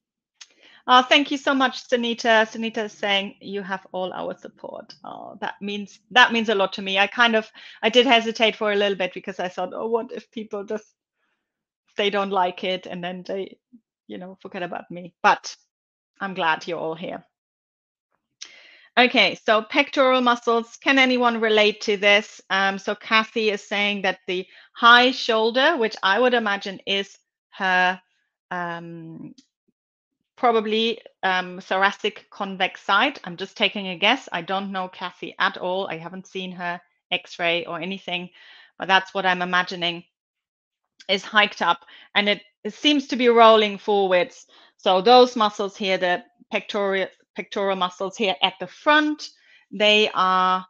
Uh, 0.88 1.02
thank 1.02 1.32
you 1.32 1.38
so 1.38 1.54
much, 1.54 1.88
Sunita. 1.90 2.46
Sunita 2.46 2.86
is 2.86 2.94
saying 2.94 3.36
you 3.42 3.64
have 3.64 3.88
all 3.92 4.14
our 4.14 4.38
support. 4.38 4.94
Oh, 5.04 5.38
that 5.42 5.56
means 5.62 6.00
that 6.12 6.32
means 6.32 6.50
a 6.50 6.56
lot 6.56 6.74
to 6.74 6.84
me. 6.84 7.00
I 7.00 7.08
kind 7.08 7.36
of 7.36 7.52
I 7.82 7.90
did 7.90 8.06
hesitate 8.06 8.56
for 8.56 8.72
a 8.72 8.76
little 8.76 8.98
bit 8.98 9.14
because 9.14 9.40
I 9.40 9.48
thought, 9.48 9.74
oh, 9.74 9.88
what 9.88 10.12
if 10.12 10.30
people 10.32 10.64
just 10.64 10.86
they 11.98 12.10
don't 12.10 12.32
like 12.32 12.64
it 12.64 12.86
and 12.86 13.04
then 13.04 13.24
they 13.28 13.58
you 14.08 14.18
know 14.18 14.38
forget 14.42 14.64
about 14.64 14.90
me 14.92 15.14
but 15.24 15.56
i'm 16.20 16.34
glad 16.34 16.68
you're 16.68 16.80
all 16.80 16.96
here. 16.96 17.24
Okay 18.98 19.36
so 19.36 19.62
pectoral 19.62 20.22
muscles 20.22 20.78
can 20.78 20.98
anyone 21.00 21.42
relate 21.42 21.82
to 21.82 21.98
this? 21.98 22.42
Um, 22.50 22.78
so 22.80 22.96
kathy 22.96 23.50
is 23.50 23.68
saying 23.68 24.04
that 24.04 24.20
the 24.28 24.46
high 24.74 25.12
shoulder 25.12 25.78
which 25.78 25.96
i 26.04 26.20
would 26.20 26.34
imagine 26.34 26.80
is 26.86 27.18
her 27.52 28.00
um, 28.52 29.34
probably 30.38 31.02
um, 31.24 31.60
thoracic 31.62 32.30
convex 32.30 32.82
side 32.82 33.20
i'm 33.24 33.38
just 33.38 33.58
taking 33.58 33.88
a 33.88 33.98
guess. 33.98 34.30
I 34.32 34.42
don't 34.42 34.72
know 34.72 34.88
kathy 34.88 35.36
at 35.40 35.58
all. 35.58 35.88
I 35.88 35.98
haven't 35.98 36.28
seen 36.28 36.52
her 36.54 36.80
x-ray 37.12 37.66
or 37.66 37.80
anything 37.80 38.30
but 38.80 38.88
that's 38.88 39.14
what 39.14 39.26
i'm 39.26 39.42
imagining 39.42 40.04
is 41.10 41.24
hiked 41.24 41.62
up 41.62 41.86
and 42.16 42.30
it, 42.30 42.42
it 42.64 42.74
seems 42.74 43.08
to 43.08 43.16
be 43.16 43.30
rolling 43.30 43.78
forwards. 43.78 44.46
So 44.78 45.02
those 45.02 45.36
muscles 45.36 45.76
here, 45.76 45.98
the 45.98 46.24
pectoral, 46.52 47.08
pectoral 47.36 47.76
muscles 47.76 48.18
here 48.18 48.36
at 48.42 48.54
the 48.60 48.68
front, 48.68 49.30
they 49.72 50.10
are 50.14 50.66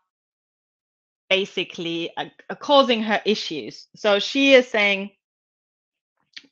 basically 1.29 2.11
uh, 2.17 2.25
causing 2.59 3.01
her 3.03 3.21
issues. 3.25 3.87
So 3.95 4.19
she 4.19 4.53
is 4.53 4.67
saying 4.67 5.11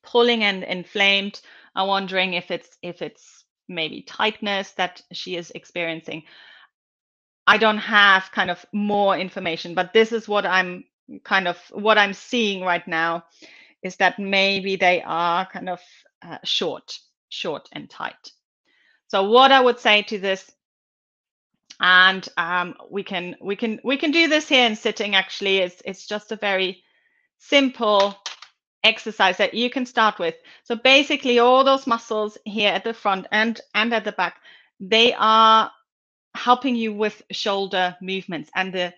pulling 0.04 0.44
and 0.44 0.64
inflamed. 0.64 1.42
I'm 1.76 1.88
wondering 1.88 2.34
if 2.34 2.52
it's 2.52 2.78
if 2.82 3.02
it's 3.02 3.46
maybe 3.68 4.02
tightness 4.02 4.72
that 4.74 5.02
she 5.12 5.36
is 5.36 5.52
experiencing. 5.52 6.24
I 7.48 7.58
don't 7.58 7.78
have 7.78 8.32
kind 8.32 8.50
of 8.52 8.66
more 8.74 9.18
information, 9.18 9.74
but 9.74 9.94
this 9.94 10.12
is 10.12 10.28
what 10.28 10.46
I'm 10.46 10.86
kind 11.24 11.48
of 11.48 11.58
what 11.72 11.98
I'm 11.98 12.14
seeing 12.14 12.62
right 12.64 12.88
now 12.88 13.26
is 13.84 13.98
that 13.98 14.18
maybe 14.20 14.78
they 14.78 15.02
are 15.06 15.46
kind 15.46 15.70
of 15.70 15.82
uh, 16.22 16.38
short, 16.44 16.98
short 17.34 17.68
and 17.72 17.90
tight. 17.90 18.32
So 19.08 19.30
what 19.30 19.52
I 19.52 19.60
would 19.60 19.80
say 19.80 20.04
to 20.04 20.20
this, 20.20 20.52
and 21.80 22.28
um, 22.38 22.76
we 22.90 23.04
can 23.04 23.36
we 23.42 23.56
can 23.56 23.80
we 23.84 23.98
can 23.98 24.12
do 24.12 24.28
this 24.28 24.48
here 24.48 24.66
in 24.66 24.76
sitting. 24.76 25.16
Actually, 25.16 25.58
it's 25.58 25.82
it's 25.86 26.08
just 26.08 26.32
a 26.32 26.36
very 26.36 26.84
simple 27.40 28.16
exercise 28.84 29.38
that 29.38 29.54
you 29.54 29.70
can 29.70 29.86
start 29.86 30.20
with. 30.20 30.36
So 30.64 30.76
basically, 30.76 31.40
all 31.40 31.64
those 31.64 31.88
muscles 31.88 32.38
here 32.46 32.72
at 32.72 32.84
the 32.84 32.94
front 32.94 33.28
and 33.32 33.60
and 33.74 33.94
at 33.94 34.06
the 34.06 34.12
back, 34.14 34.38
they 34.80 35.14
are 35.14 35.72
helping 36.36 36.76
you 36.76 36.94
with 36.94 37.22
shoulder 37.32 37.96
movements 38.02 38.50
and 38.56 38.74
the 38.74 38.94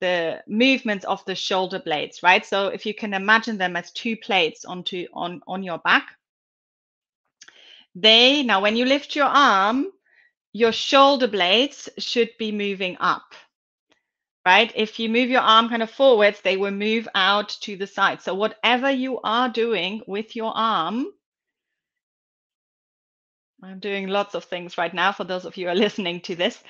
the 0.00 0.42
movements 0.48 1.04
of 1.04 1.22
the 1.26 1.34
shoulder 1.34 1.78
blades, 1.78 2.22
right? 2.22 2.44
So 2.46 2.68
if 2.68 2.86
you 2.86 2.94
can 2.94 3.12
imagine 3.12 3.58
them 3.58 3.76
as 3.76 3.92
two 3.92 4.16
plates 4.16 4.64
onto 4.64 5.06
on 5.12 5.42
on 5.46 5.62
your 5.62 5.78
back, 5.78 6.16
they 7.94 8.42
now 8.42 8.60
when 8.60 8.76
you 8.76 8.84
lift 8.84 9.16
your 9.16 9.26
arm, 9.26 9.86
your 10.52 10.72
shoulder 10.72 11.28
blades 11.28 11.88
should 11.98 12.30
be 12.38 12.52
moving 12.52 12.96
up, 13.00 13.34
right? 14.46 14.72
If 14.74 14.98
you 14.98 15.08
move 15.08 15.30
your 15.30 15.40
arm 15.40 15.68
kind 15.68 15.82
of 15.82 15.90
forwards, 15.90 16.40
they 16.40 16.56
will 16.56 16.72
move 16.72 17.08
out 17.14 17.50
to 17.62 17.76
the 17.76 17.86
side. 17.86 18.22
So 18.22 18.34
whatever 18.34 18.90
you 18.90 19.20
are 19.22 19.48
doing 19.48 20.02
with 20.06 20.34
your 20.34 20.52
arm, 20.54 21.06
I'm 23.62 23.78
doing 23.78 24.08
lots 24.08 24.34
of 24.34 24.44
things 24.44 24.78
right 24.78 24.92
now 24.92 25.12
for 25.12 25.24
those 25.24 25.44
of 25.44 25.56
you 25.56 25.66
who 25.66 25.72
are 25.72 25.74
listening 25.86 26.20
to 26.22 26.34
this. 26.34 26.62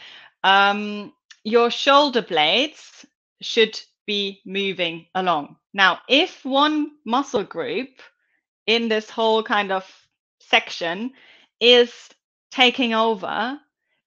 Um, 0.43 1.13
your 1.45 1.71
shoulder 1.71 2.23
blades 2.23 3.07
should 3.41 3.81
be 4.07 4.41
moving 4.45 5.07
along. 5.15 5.57
Now, 5.73 6.01
if 6.09 6.45
one 6.45 6.91
muscle 7.05 7.45
group 7.45 7.91
in 8.67 8.89
this 8.89 9.09
whole 9.09 9.43
kind 9.43 9.73
of 9.73 9.85
section 10.51 11.13
is 11.61 11.93
taking 12.51 12.95
over, 12.95 13.59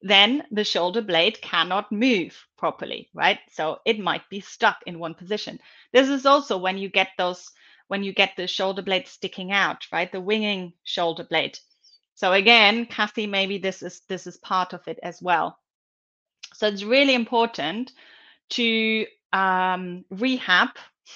then 0.01 0.43
the 0.51 0.63
shoulder 0.63 1.01
blade 1.01 1.41
cannot 1.41 1.91
move 1.91 2.37
properly, 2.57 3.09
right? 3.13 3.39
So 3.51 3.79
it 3.85 3.99
might 3.99 4.29
be 4.29 4.41
stuck 4.41 4.77
in 4.85 4.99
one 4.99 5.15
position. 5.15 5.59
This 5.93 6.09
is 6.09 6.25
also 6.25 6.57
when 6.57 6.77
you 6.77 6.89
get 6.89 7.09
those, 7.17 7.49
when 7.87 8.03
you 8.03 8.13
get 8.13 8.31
the 8.37 8.47
shoulder 8.47 8.81
blade 8.81 9.07
sticking 9.07 9.51
out, 9.51 9.87
right? 9.93 10.11
The 10.11 10.21
winging 10.21 10.73
shoulder 10.83 11.23
blade. 11.23 11.57
So 12.15 12.33
again, 12.33 12.85
Kathy, 12.85 13.27
maybe 13.27 13.57
this 13.57 13.81
is 13.81 14.01
this 14.09 14.27
is 14.27 14.37
part 14.37 14.73
of 14.73 14.87
it 14.87 14.99
as 15.03 15.21
well. 15.21 15.57
So 16.53 16.67
it's 16.67 16.83
really 16.83 17.15
important 17.15 17.91
to 18.51 19.07
um, 19.33 20.05
rehab, 20.11 20.69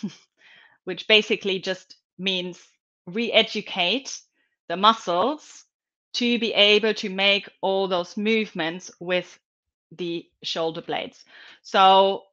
which 0.86 1.08
basically 1.08 1.60
just 1.60 1.98
means 2.18 2.60
re 3.06 3.32
educate 3.32 4.20
the 4.68 4.78
muscles 4.78 5.66
to 6.14 6.40
be 6.40 6.54
able 6.54 6.94
to 6.96 7.10
make 7.10 7.50
all 7.62 7.88
those 7.88 8.18
movements 8.18 8.92
with 9.00 9.40
the 9.92 10.26
shoulder 10.44 10.82
blades. 10.82 11.24
So 11.62 12.24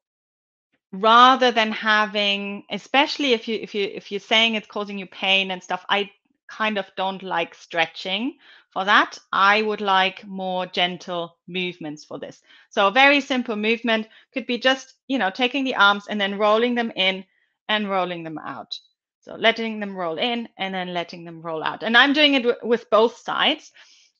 rather 0.93 1.51
than 1.51 1.73
having 1.73 2.65
especially 2.71 3.33
if 3.33 3.49
you 3.49 3.59
if 3.61 3.75
you 3.75 3.85
if 3.93 4.13
you're 4.13 4.21
saying 4.21 4.55
it's 4.55 4.69
causing 4.69 4.97
you 4.97 5.07
pain 5.07 5.51
and 5.51 5.61
stuff 5.61 5.85
i 5.89 6.09
kind 6.49 6.79
of 6.79 6.87
don't 6.97 7.25
like 7.25 7.53
stretching 7.53 8.35
for 8.75 8.85
that. 8.85 9.19
I 9.33 9.63
would 9.63 9.81
like 9.81 10.27
more 10.27 10.67
gentle 10.67 11.37
movements 11.47 12.05
for 12.05 12.19
this. 12.19 12.43
So 12.71 12.89
a 12.89 12.93
very 12.93 13.21
simple 13.21 13.57
movement 13.57 14.09
could 14.33 14.47
be 14.47 14.59
just, 14.59 14.95
you 15.09 15.19
know, 15.19 15.31
taking 15.31 15.65
the 15.65 15.77
arms 15.77 16.07
and 16.09 16.21
then 16.21 16.39
rolling 16.39 16.75
them 16.75 16.93
in 16.97 17.25
and 17.69 17.89
rolling 17.89 18.25
them 18.25 18.37
out. 18.39 18.79
So 19.25 19.37
letting 19.37 19.81
them 19.81 19.97
roll 19.97 20.19
in 20.19 20.49
and 20.59 20.75
then 20.75 20.95
letting 20.95 21.25
them 21.25 21.43
roll 21.43 21.65
out. 21.65 21.83
And 21.83 21.97
I'm 21.97 22.13
doing 22.13 22.35
it 22.35 22.63
with 22.63 22.91
both 22.91 23.17
sides. 23.19 23.73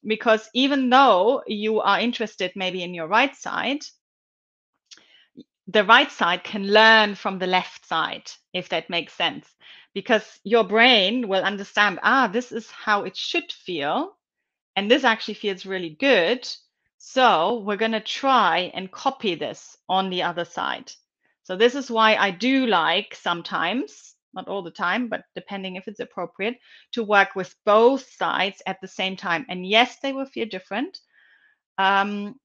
because 0.07 0.49
even 0.55 0.91
though 0.91 1.43
you 1.47 1.81
are 1.81 2.01
interested 2.01 2.53
maybe 2.55 2.83
in 2.83 2.95
your 2.95 3.09
right 3.09 3.35
side, 3.35 3.81
the 5.69 5.85
right 5.85 6.11
side 6.11 6.45
can 6.45 6.69
learn 6.69 7.15
from 7.15 7.39
the 7.39 7.47
left 7.47 7.87
side, 7.87 8.31
if 8.53 8.69
that 8.69 8.91
makes 8.91 9.15
sense. 9.15 9.49
Because 9.95 10.41
your 10.45 10.65
brain 10.65 11.29
will 11.29 11.43
understand, 11.43 12.01
ah, 12.03 12.29
this 12.29 12.53
is 12.53 12.71
how 12.71 13.05
it 13.05 13.17
should 13.17 13.51
feel. 13.53 14.17
And 14.77 14.91
this 14.91 15.05
actually 15.05 15.35
feels 15.35 15.67
really 15.67 15.97
good. 16.01 16.49
So 16.99 17.61
we're 17.61 17.77
going 17.77 17.93
to 17.93 18.01
try 18.01 18.73
and 18.75 18.91
copy 18.93 19.37
this 19.37 19.77
on 19.89 20.11
the 20.11 20.23
other 20.25 20.45
side. 20.45 20.93
So 21.45 21.57
this 21.57 21.75
is 21.75 21.91
why 21.91 22.17
I 22.17 22.31
do 22.31 22.67
like 22.67 23.15
sometimes, 23.15 24.14
not 24.35 24.49
all 24.49 24.63
the 24.63 24.71
time, 24.71 25.09
but 25.09 25.25
depending 25.35 25.77
if 25.77 25.89
it's 25.89 26.01
appropriate, 26.01 26.57
to 26.93 27.03
work 27.03 27.35
with 27.35 27.55
both 27.65 28.09
sides 28.11 28.63
at 28.67 28.81
the 28.81 28.89
same 28.89 29.17
time. 29.17 29.47
And 29.49 29.67
yes, 29.67 29.99
they 30.03 30.13
will 30.13 30.27
feel 30.27 30.47
different. 30.47 30.99
Um, 31.79 32.37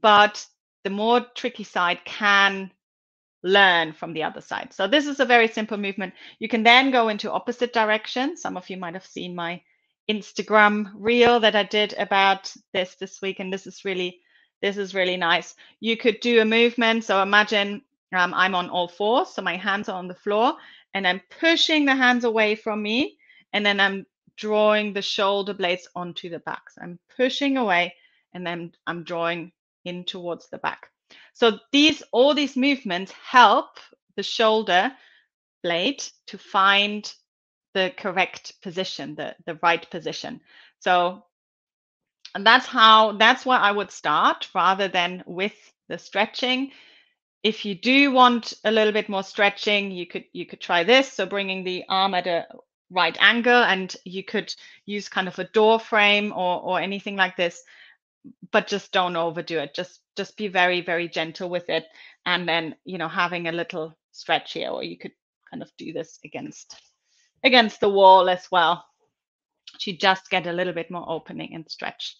but 0.00 0.44
the 0.84 0.90
more 0.90 1.20
tricky 1.34 1.64
side 1.64 2.00
can 2.04 2.70
learn 3.42 3.92
from 3.92 4.12
the 4.12 4.22
other 4.22 4.40
side. 4.40 4.72
So 4.72 4.86
this 4.86 5.06
is 5.06 5.20
a 5.20 5.24
very 5.24 5.48
simple 5.48 5.76
movement. 5.76 6.14
You 6.38 6.48
can 6.48 6.62
then 6.62 6.90
go 6.90 7.08
into 7.08 7.32
opposite 7.32 7.72
direction. 7.72 8.36
Some 8.36 8.56
of 8.56 8.68
you 8.68 8.76
might 8.76 8.94
have 8.94 9.06
seen 9.06 9.34
my 9.34 9.62
Instagram 10.10 10.90
reel 10.94 11.40
that 11.40 11.56
I 11.56 11.64
did 11.64 11.94
about 11.98 12.52
this 12.72 12.94
this 12.96 13.20
week, 13.22 13.40
and 13.40 13.52
this 13.52 13.66
is 13.66 13.84
really 13.84 14.20
this 14.62 14.76
is 14.76 14.94
really 14.94 15.16
nice. 15.16 15.54
You 15.80 15.96
could 15.96 16.20
do 16.20 16.40
a 16.40 16.44
movement. 16.44 17.04
So 17.04 17.22
imagine 17.22 17.82
um, 18.14 18.32
I'm 18.34 18.54
on 18.54 18.70
all 18.70 18.88
fours, 18.88 19.30
so 19.30 19.42
my 19.42 19.56
hands 19.56 19.88
are 19.88 19.98
on 19.98 20.08
the 20.08 20.14
floor, 20.14 20.54
and 20.94 21.06
I'm 21.06 21.20
pushing 21.40 21.84
the 21.84 21.94
hands 21.94 22.24
away 22.24 22.54
from 22.54 22.82
me, 22.82 23.18
and 23.52 23.64
then 23.64 23.80
I'm 23.80 24.06
drawing 24.36 24.92
the 24.92 25.02
shoulder 25.02 25.54
blades 25.54 25.88
onto 25.94 26.28
the 26.28 26.40
back. 26.40 26.70
So 26.70 26.82
I'm 26.82 26.98
pushing 27.16 27.56
away, 27.56 27.94
and 28.34 28.46
then 28.46 28.72
I'm 28.86 29.04
drawing 29.04 29.52
in 29.84 30.04
towards 30.04 30.48
the 30.48 30.58
back. 30.58 30.90
So 31.32 31.58
these 31.72 32.02
all 32.12 32.34
these 32.34 32.56
movements 32.56 33.12
help 33.12 33.78
the 34.16 34.22
shoulder 34.22 34.92
blade 35.62 36.02
to 36.28 36.38
find 36.38 37.12
the 37.74 37.92
correct 37.96 38.54
position, 38.62 39.14
the, 39.14 39.34
the 39.44 39.58
right 39.62 39.88
position. 39.90 40.40
So 40.80 41.24
and 42.34 42.46
that's 42.46 42.66
how 42.66 43.12
that's 43.12 43.46
where 43.46 43.58
I 43.58 43.72
would 43.72 43.90
start 43.90 44.48
rather 44.54 44.88
than 44.88 45.24
with 45.26 45.54
the 45.88 45.98
stretching. 45.98 46.72
If 47.46 47.64
you 47.64 47.76
do 47.76 48.10
want 48.10 48.54
a 48.64 48.72
little 48.72 48.92
bit 48.92 49.08
more 49.08 49.22
stretching, 49.22 49.92
you 49.92 50.04
could 50.04 50.24
you 50.32 50.46
could 50.46 50.60
try 50.60 50.82
this. 50.82 51.12
So 51.12 51.26
bringing 51.26 51.62
the 51.62 51.84
arm 51.88 52.12
at 52.14 52.26
a 52.26 52.44
right 52.90 53.16
angle 53.20 53.62
and 53.62 53.94
you 54.04 54.24
could 54.24 54.52
use 54.84 55.08
kind 55.08 55.28
of 55.28 55.38
a 55.38 55.44
door 55.44 55.78
frame 55.78 56.32
or 56.32 56.60
or 56.60 56.80
anything 56.80 57.14
like 57.14 57.36
this 57.36 57.62
but 58.50 58.66
just 58.66 58.90
don't 58.90 59.14
overdo 59.14 59.60
it. 59.60 59.74
Just 59.74 60.00
just 60.16 60.36
be 60.36 60.48
very 60.48 60.80
very 60.80 61.08
gentle 61.08 61.48
with 61.48 61.70
it. 61.70 61.84
And 62.24 62.48
then 62.48 62.74
you 62.84 62.98
know 62.98 63.08
having 63.08 63.46
a 63.46 63.52
little 63.52 63.96
stretch 64.10 64.54
here 64.54 64.70
or 64.70 64.82
you 64.82 64.98
could 64.98 65.12
kind 65.48 65.62
of 65.62 65.70
do 65.78 65.92
this 65.92 66.18
against 66.24 66.74
against 67.44 67.78
the 67.78 67.88
wall 67.88 68.28
as 68.28 68.48
well 68.50 68.84
to 69.82 69.96
just 69.96 70.30
get 70.30 70.48
a 70.48 70.52
little 70.52 70.74
bit 70.74 70.90
more 70.90 71.08
opening 71.08 71.54
and 71.54 71.70
stretch 71.70 72.16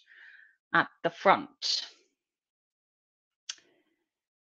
at 0.73 0.87
the 1.03 1.11
front 1.11 1.89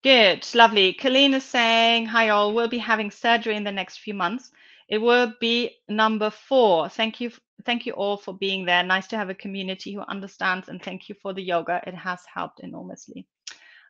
good 0.05 0.47
lovely 0.55 0.93
colleen 0.93 1.35
is 1.35 1.45
saying 1.45 2.07
hi 2.07 2.29
all 2.29 2.55
we'll 2.55 2.69
be 2.69 2.79
having 2.79 3.11
surgery 3.11 3.57
in 3.57 3.65
the 3.65 3.73
next 3.73 3.99
few 3.99 4.15
months 4.15 4.53
it 4.89 4.99
will 4.99 5.33
be 5.41 5.77
number 5.89 6.31
four 6.31 6.89
thank 6.89 7.21
you 7.21 7.33
thank 7.65 7.87
you 7.87 7.93
all 7.93 8.17
for 8.17 8.35
being 8.35 8.65
there. 8.65 8.83
Nice 8.83 9.07
to 9.09 9.17
have 9.17 9.31
a 9.31 9.35
community 9.35 9.95
who 9.95 10.01
understands, 10.01 10.69
and 10.69 10.83
thank 10.83 11.09
you 11.09 11.15
for 11.21 11.33
the 11.33 11.43
yoga. 11.43 11.81
It 11.87 11.95
has 11.95 12.21
helped 12.33 12.61
enormously. 12.61 13.27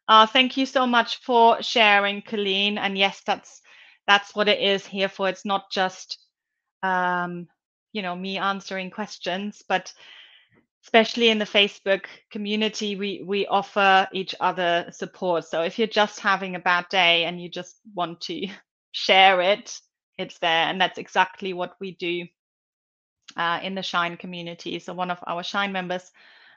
Uh, 0.07 0.27
thank 0.27 0.57
you 0.57 0.67
so 0.67 0.87
much 0.87 1.21
for 1.23 1.63
sharing, 1.63 2.23
Colleen. 2.23 2.79
And 2.79 2.97
yes, 2.97 3.23
that's 3.27 3.61
that's 4.07 4.35
what 4.35 4.49
it 4.49 4.61
is 4.61 4.87
here 4.87 5.09
for. 5.09 5.29
It's 5.29 5.45
not 5.45 5.71
just 5.71 6.19
um, 6.83 7.49
you 7.93 8.03
know 8.03 8.15
me 8.15 8.39
answering 8.39 8.91
questions, 8.91 9.63
but 9.69 9.93
especially 10.85 11.31
in 11.31 11.39
the 11.39 11.47
Facebook 11.47 12.05
community, 12.31 12.95
we 12.95 13.23
we 13.27 13.47
offer 13.47 14.07
each 14.13 14.35
other 14.39 14.87
support. 14.93 15.45
So 15.45 15.63
if 15.63 15.79
you're 15.79 15.89
just 15.89 16.21
having 16.21 16.55
a 16.55 16.61
bad 16.61 16.87
day 16.91 17.25
and 17.25 17.41
you 17.41 17.49
just 17.49 17.81
want 17.95 18.21
to 18.23 18.47
share 18.93 19.41
it, 19.41 19.81
it's 20.19 20.39
there, 20.39 20.69
and 20.69 20.81
that's 20.81 20.99
exactly 20.99 21.55
what 21.55 21.75
we 21.81 21.93
do 21.93 22.27
uh, 23.37 23.61
in 23.63 23.75
the 23.75 23.83
Shine 23.83 24.17
community. 24.17 24.79
So 24.79 24.93
one 24.93 25.11
of 25.11 25.19
our 25.27 25.43
Shine 25.43 25.73
members 25.73 26.11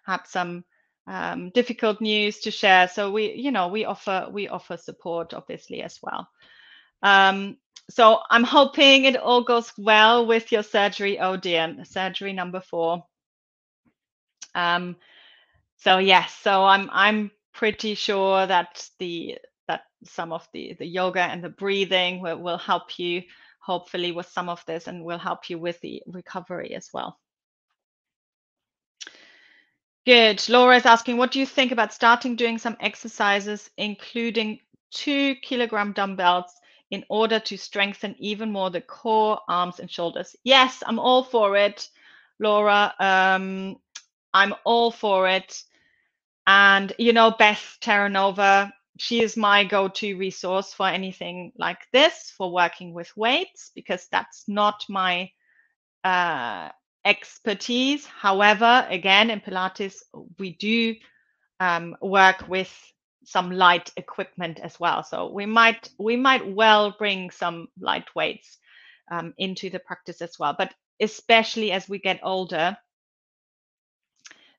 had 0.06 0.28
some 0.28 0.66
um, 1.08 1.50
difficult 1.52 2.02
news 2.02 2.40
to 2.42 2.52
share. 2.52 2.90
So 2.90 3.12
we, 3.12 3.34
you 3.34 3.52
know, 3.52 3.70
we 3.70 3.86
offer 3.86 4.28
we 4.32 4.50
offer 4.50 4.76
support 4.76 5.34
obviously 5.34 5.82
as 5.82 6.00
well. 6.04 6.28
Um, 7.02 7.58
so 7.90 8.20
I'm 8.30 8.44
hoping 8.44 9.06
it 9.06 9.16
all 9.16 9.44
goes 9.44 9.72
well 9.78 10.26
with 10.26 10.52
your 10.52 10.63
surgery, 10.63 11.18
oh 11.20 11.38
dear, 11.38 11.78
surgery 11.86 12.34
number 12.34 12.60
four. 12.60 13.06
Um, 14.58 14.98
so 15.78 16.00
yes, 16.00 16.34
so 16.34 16.65
I'm 16.65 16.89
I'm 16.91 17.32
pretty 17.54 17.93
sure 17.96 18.46
that 18.46 18.89
the 19.00 19.38
that 19.67 19.82
some 20.04 20.34
of 20.34 20.48
the 20.54 20.76
the 20.80 20.86
yoga 20.86 21.22
and 21.22 21.43
the 21.43 21.50
breathing 21.50 22.22
will, 22.22 22.38
will 22.38 22.58
help 22.58 23.00
you 23.00 23.24
hopefully 23.60 24.12
with 24.12 24.28
some 24.28 24.50
of 24.50 24.63
this 24.65 24.88
and 24.88 25.04
will 25.04 25.17
help 25.17 25.50
you 25.50 25.60
with 25.60 25.80
the 25.82 26.02
recovery 26.08 26.74
as 26.74 26.89
well. 26.93 27.20
Good. 30.06 30.48
Laura 30.48 30.78
is 30.78 30.86
asking, 30.86 31.17
what 31.17 31.32
do 31.32 31.39
you 31.39 31.46
think 31.46 31.74
about 31.74 31.93
starting 31.93 32.38
doing 32.38 32.58
some 32.58 32.78
exercises, 32.80 33.70
including 33.78 34.60
two 34.89 35.36
kilogram 35.36 35.91
dumbbells 35.91 36.46
in 36.91 37.04
order 37.10 37.41
to 37.41 37.58
strengthen 37.58 38.15
even 38.17 38.50
more 38.50 38.70
the 38.70 38.80
core, 38.80 39.41
arms, 39.50 39.82
and 39.82 39.91
shoulders? 39.91 40.34
Yes, 40.46 40.82
I'm 40.86 40.98
all 40.98 41.24
for 41.26 41.58
it, 41.58 41.89
Laura. 42.39 42.93
Um, 43.00 43.76
I'm 44.38 44.54
all 44.65 44.91
for 44.91 45.28
it. 45.28 45.63
And, 46.45 46.93
you 47.00 47.12
know, 47.12 47.32
Beth 47.32 47.78
Terranova, 47.82 48.71
she 49.00 49.21
is 49.21 49.36
my 49.36 49.63
go-to 49.63 50.17
resource 50.17 50.73
for 50.73 50.88
anything 50.88 51.52
like 51.58 51.80
this 51.91 52.32
for 52.38 52.52
working 52.52 52.93
with 52.93 53.15
weights 53.17 53.71
because 53.76 54.08
that's 54.12 54.43
not 54.47 54.86
my 54.89 55.32
uh, 56.04 56.69
expertise. 57.04 58.06
However 58.06 58.86
again 58.89 59.30
in 59.32 59.39
pilates 59.39 59.95
we 60.39 60.56
do 60.56 60.95
um, 61.60 61.95
work 62.02 62.47
with 62.47 62.71
some 63.23 63.52
light 63.52 63.91
equipment 63.97 64.60
as 64.60 64.80
well. 64.80 65.04
So 65.04 65.32
we 65.32 65.45
might 65.45 65.89
we 66.00 66.15
might 66.15 66.54
well 66.54 66.95
bring 66.97 67.32
some 67.32 67.67
light 67.80 68.08
weights 68.15 68.58
um, 69.12 69.34
into 69.38 69.69
the 69.69 69.80
practice 69.80 70.21
as 70.21 70.38
well. 70.39 70.56
But 70.58 70.73
especially 71.00 71.71
as 71.71 71.89
we 71.89 72.00
get 72.00 72.19
older 72.23 72.78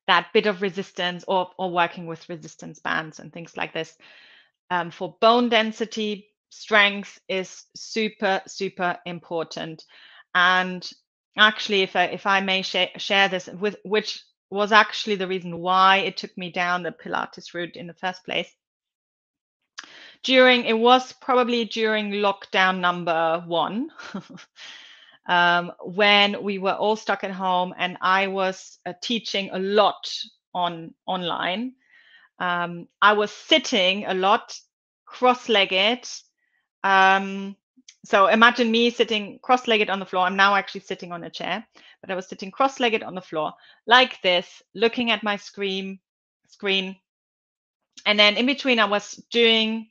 that 0.09 0.33
bit 0.35 0.47
of 0.47 0.63
resistance 0.63 1.25
or, 1.29 1.51
or 1.59 1.71
working 1.71 2.07
with 2.07 2.29
resistance 2.29 2.81
bands 2.81 3.21
and 3.21 3.33
things 3.33 3.57
like 3.57 3.73
this 3.73 3.97
um, 4.71 4.91
for 4.91 5.17
bone 5.21 5.49
density, 5.49 6.29
strength 6.51 7.19
is 7.29 7.65
super, 7.77 8.43
super 8.47 8.99
important. 9.07 9.85
And 10.35 10.89
actually, 11.37 11.83
if 11.83 11.97
I, 11.97 12.05
if 12.05 12.27
I 12.27 12.41
may 12.41 12.63
share, 12.63 12.91
share 12.97 13.29
this 13.29 13.47
with 13.47 13.77
which 13.85 14.23
was 14.51 14.73
actually 14.73 15.17
the 15.17 15.29
reason 15.29 15.59
why 15.59 15.99
it 15.99 16.17
took 16.17 16.37
me 16.37 16.51
down 16.51 16.83
the 16.83 16.93
Pilates 16.93 17.53
route 17.55 17.77
in 17.77 17.87
the 17.87 17.95
first 17.95 18.25
place. 18.25 18.51
During 20.25 20.65
it 20.65 20.79
was 20.79 21.13
probably 21.13 21.65
during 21.65 22.11
lockdown 22.11 22.81
number 22.81 23.43
one, 23.47 23.91
um, 25.29 25.73
when 25.81 26.43
we 26.43 26.59
were 26.59 26.75
all 26.75 26.97
stuck 26.97 27.23
at 27.23 27.31
home, 27.31 27.75
and 27.79 27.97
I 28.01 28.27
was 28.27 28.79
uh, 28.87 28.95
teaching 29.01 29.51
a 29.53 29.59
lot 29.59 30.11
on 30.55 30.95
online 31.07 31.75
um, 32.39 32.87
I 33.03 33.15
was 33.15 33.31
sitting 33.31 34.05
a 34.07 34.15
lot, 34.15 34.59
cross-legged. 35.07 36.09
Um, 36.85 37.57
so 38.05 38.27
imagine 38.27 38.71
me 38.71 38.91
sitting 38.91 39.39
cross-legged 39.43 39.91
on 39.91 39.99
the 39.99 40.07
floor. 40.07 40.25
I'm 40.25 40.37
now 40.37 40.55
actually 40.55 40.83
sitting 40.83 41.13
on 41.13 41.25
a 41.25 41.31
chair, 41.31 41.67
but 42.01 42.11
I 42.11 42.15
was 42.15 42.29
sitting 42.29 42.51
cross-legged 42.51 43.03
on 43.03 43.15
the 43.15 43.21
floor 43.21 43.53
like 43.87 44.21
this, 44.23 44.63
looking 44.75 45.11
at 45.11 45.23
my 45.23 45.37
screen, 45.37 45.99
screen, 46.47 46.97
and 48.07 48.19
then 48.19 48.37
in 48.37 48.47
between 48.47 48.79
I 48.79 48.85
was 48.85 49.13
doing 49.31 49.89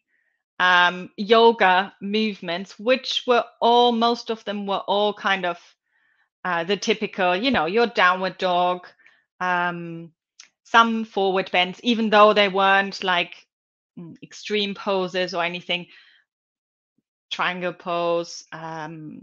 um, 0.60 1.10
yoga 1.18 1.94
movements, 2.02 2.80
which 2.80 3.24
were 3.28 3.44
all 3.62 3.92
most 3.92 4.30
of 4.30 4.44
them 4.46 4.66
were 4.66 4.84
all 4.88 5.14
kind 5.14 5.46
of 5.46 5.60
uh, 6.44 6.64
the 6.64 6.78
typical, 6.78 7.36
you 7.36 7.52
know, 7.52 7.66
your 7.66 7.88
downward 7.88 8.38
dog, 8.38 8.88
um, 9.40 10.12
some 10.64 11.06
forward 11.06 11.52
bends, 11.52 11.80
even 11.84 12.10
though 12.10 12.34
they 12.34 12.50
weren't 12.50 13.04
like 13.04 13.34
mm, 14.00 14.16
extreme 14.24 14.74
poses 14.74 15.34
or 15.34 15.44
anything. 15.44 15.88
Triangle 17.30 17.74
pose, 17.74 18.46
um, 18.54 19.22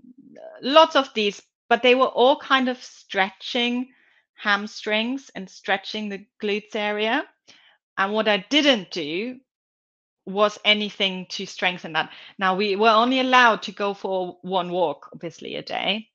lots 0.62 0.94
of 0.94 1.12
these, 1.14 1.40
but 1.68 1.82
they 1.82 1.94
were 1.94 2.06
all 2.06 2.38
kind 2.38 2.68
of 2.68 2.82
stretching 2.82 3.88
hamstrings 4.34 5.30
and 5.34 5.48
stretching 5.48 6.10
the 6.10 6.26
glutes 6.42 6.76
area. 6.76 7.24
And 7.96 8.12
what 8.12 8.28
I 8.28 8.44
didn't 8.50 8.90
do 8.90 9.40
was 10.26 10.58
anything 10.64 11.26
to 11.30 11.46
strengthen 11.46 11.92
that. 11.92 12.10
Now, 12.38 12.56
we 12.56 12.76
were 12.76 12.90
only 12.90 13.20
allowed 13.20 13.62
to 13.62 13.72
go 13.72 13.94
for 13.94 14.38
one 14.42 14.70
walk, 14.70 15.10
obviously, 15.12 15.56
a 15.56 15.62
day 15.62 16.08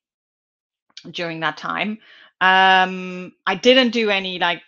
during 1.12 1.40
that 1.42 1.58
time. 1.58 2.00
Um, 2.42 3.34
I 3.46 3.56
didn't 3.56 3.92
do 3.92 4.10
any 4.10 4.40
like 4.40 4.62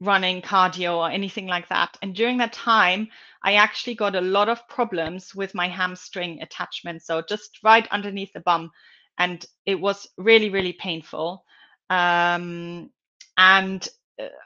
running, 0.00 0.42
cardio, 0.42 0.98
or 0.98 1.10
anything 1.10 1.46
like 1.46 1.68
that. 1.68 1.96
And 2.02 2.14
during 2.14 2.38
that 2.38 2.52
time, 2.52 3.08
I 3.42 3.54
actually 3.54 3.94
got 3.94 4.16
a 4.16 4.20
lot 4.20 4.48
of 4.48 4.66
problems 4.68 5.34
with 5.34 5.54
my 5.54 5.68
hamstring 5.68 6.40
attachment. 6.42 7.02
So 7.02 7.22
just 7.28 7.58
right 7.62 7.86
underneath 7.90 8.32
the 8.32 8.40
bum. 8.40 8.70
And 9.18 9.44
it 9.66 9.80
was 9.80 10.08
really, 10.16 10.50
really 10.50 10.72
painful. 10.72 11.44
Um, 11.90 12.90
and 13.36 13.86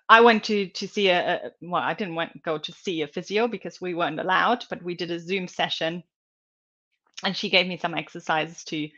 I 0.08 0.20
went 0.20 0.44
to 0.44 0.68
to 0.68 0.88
see 0.88 1.08
a, 1.08 1.34
a 1.34 1.50
well, 1.60 1.82
I 1.82 1.94
didn't 1.94 2.14
went 2.14 2.42
go 2.42 2.58
to 2.58 2.72
see 2.72 3.02
a 3.02 3.08
physio 3.08 3.48
because 3.48 3.80
we 3.80 3.94
weren't 3.94 4.20
allowed, 4.20 4.64
but 4.70 4.82
we 4.82 4.94
did 4.94 5.10
a 5.10 5.20
Zoom 5.20 5.48
session, 5.48 6.02
and 7.24 7.36
she 7.36 7.50
gave 7.50 7.66
me 7.66 7.76
some 7.76 7.94
exercises 7.94 8.64
to, 8.64 8.88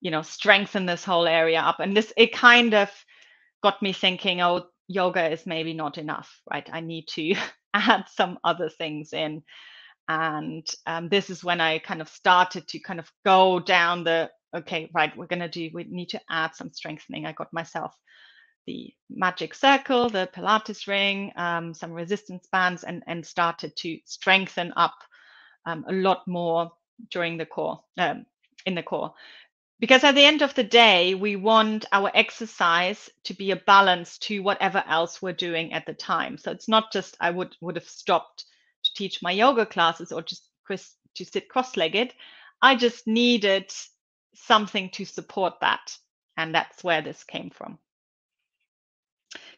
you 0.00 0.10
know, 0.10 0.22
strengthen 0.22 0.86
this 0.86 1.04
whole 1.04 1.26
area 1.26 1.60
up. 1.60 1.80
And 1.80 1.96
this 1.96 2.12
it 2.16 2.32
kind 2.32 2.74
of 2.74 2.90
got 3.62 3.82
me 3.82 3.92
thinking, 3.92 4.40
oh, 4.40 4.66
yoga 4.88 5.30
is 5.30 5.46
maybe 5.46 5.72
not 5.72 5.98
enough, 5.98 6.40
right? 6.50 6.68
I 6.72 6.80
need 6.80 7.08
to 7.08 7.34
add 7.74 8.04
some 8.08 8.38
other 8.44 8.68
things 8.68 9.12
in. 9.12 9.42
And 10.08 10.66
um, 10.86 11.08
this 11.08 11.30
is 11.30 11.44
when 11.44 11.60
I 11.60 11.78
kind 11.78 12.00
of 12.00 12.08
started 12.08 12.68
to 12.68 12.78
kind 12.80 13.00
of 13.00 13.10
go 13.24 13.60
down 13.60 14.04
the 14.04 14.30
okay, 14.54 14.90
right, 14.92 15.16
we're 15.16 15.26
to 15.26 15.48
do, 15.48 15.70
we 15.72 15.84
need 15.84 16.10
to 16.10 16.20
add 16.28 16.54
some 16.54 16.70
strengthening. 16.72 17.24
I 17.24 17.32
got 17.32 17.52
myself 17.54 17.94
the 18.66 18.92
magic 19.10 19.54
circle, 19.54 20.08
the 20.08 20.28
Pilates 20.34 20.86
ring, 20.86 21.32
um, 21.36 21.74
some 21.74 21.92
resistance 21.92 22.46
bands, 22.50 22.84
and, 22.84 23.02
and 23.06 23.24
started 23.26 23.74
to 23.76 23.98
strengthen 24.04 24.72
up 24.76 24.94
um, 25.66 25.84
a 25.88 25.92
lot 25.92 26.26
more 26.26 26.70
during 27.10 27.38
the 27.38 27.46
core, 27.46 27.80
um, 27.98 28.26
in 28.66 28.74
the 28.74 28.82
core. 28.82 29.14
Because 29.80 30.04
at 30.04 30.14
the 30.14 30.24
end 30.24 30.42
of 30.42 30.54
the 30.54 30.62
day, 30.62 31.14
we 31.14 31.34
want 31.34 31.86
our 31.90 32.10
exercise 32.14 33.10
to 33.24 33.34
be 33.34 33.50
a 33.50 33.56
balance 33.56 34.18
to 34.18 34.40
whatever 34.40 34.84
else 34.86 35.20
we're 35.20 35.32
doing 35.32 35.72
at 35.72 35.86
the 35.86 35.94
time. 35.94 36.38
So 36.38 36.52
it's 36.52 36.68
not 36.68 36.92
just 36.92 37.16
I 37.20 37.30
would 37.30 37.56
would 37.60 37.74
have 37.74 37.88
stopped 37.88 38.44
to 38.84 38.90
teach 38.94 39.22
my 39.22 39.32
yoga 39.32 39.66
classes 39.66 40.12
or 40.12 40.22
just 40.22 40.44
to 40.68 41.24
sit 41.24 41.48
cross-legged. 41.48 42.14
I 42.62 42.76
just 42.76 43.08
needed 43.08 43.72
something 44.34 44.90
to 44.90 45.04
support 45.04 45.54
that. 45.60 45.96
And 46.36 46.54
that's 46.54 46.84
where 46.84 47.02
this 47.02 47.24
came 47.24 47.50
from. 47.50 47.78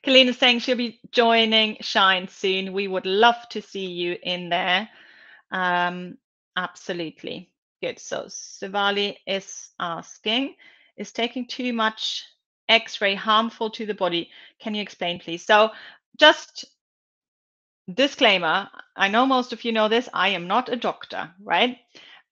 Kalina 0.05 0.35
saying 0.35 0.61
she'll 0.61 0.77
be 0.77 1.01
joining 1.11 1.79
Shine 1.81 2.29
soon. 2.29 2.73
We 2.73 2.89
would 2.89 3.07
love 3.07 3.37
to 3.51 3.63
see 3.63 3.87
you 3.87 4.17
in 4.23 4.49
there. 4.49 4.89
Um, 5.51 6.19
absolutely. 6.57 7.51
Good. 7.83 7.99
So 7.99 8.25
Sivali 8.25 9.17
is 9.27 9.71
asking, 9.79 10.55
is 10.97 11.13
taking 11.13 11.47
too 11.47 11.73
much 11.73 12.25
X-ray 12.69 13.15
harmful 13.15 13.71
to 13.71 13.87
the 13.87 13.95
body? 13.95 14.31
Can 14.61 14.75
you 14.75 14.83
explain, 14.83 15.21
please? 15.21 15.45
So 15.45 15.71
just 16.19 16.65
disclaimer, 17.93 18.69
I 18.97 19.09
know 19.09 19.27
most 19.27 19.53
of 19.53 19.65
you 19.65 19.73
know 19.73 19.89
this. 19.89 20.09
I 20.15 20.31
am 20.31 20.47
not 20.47 20.69
a 20.71 20.77
doctor, 20.77 21.31
right? 21.43 21.79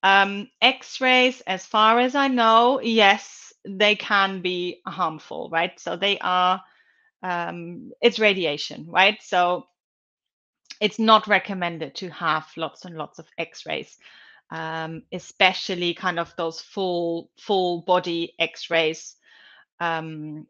Um, 0.02 0.48
X-rays, 0.61 1.42
as 1.42 1.66
far 1.66 2.00
as 2.00 2.14
I 2.14 2.28
know, 2.28 2.80
yes, 2.80 3.52
they 3.64 3.94
can 3.94 4.40
be 4.40 4.80
harmful, 4.87 5.48
right? 5.50 5.78
So 5.78 5.96
they 5.96 6.18
are, 6.18 6.62
um, 7.22 7.92
it's 8.00 8.18
radiation, 8.18 8.87
right? 8.90 9.18
So 9.22 9.66
it's 10.80 10.98
not 10.98 11.26
recommended 11.28 11.94
to 11.96 12.08
have 12.11 12.46
lots 12.56 12.85
and 12.85 12.96
lots 12.96 13.18
of 13.18 13.26
X-rays, 13.38 13.96
um, 14.50 15.02
especially 15.12 15.94
kind 15.94 16.18
of 16.18 16.35
those 16.37 16.61
full 16.61 17.30
full 17.38 17.82
body 17.82 18.35
X-rays. 18.38 19.14
Um, 19.80 20.46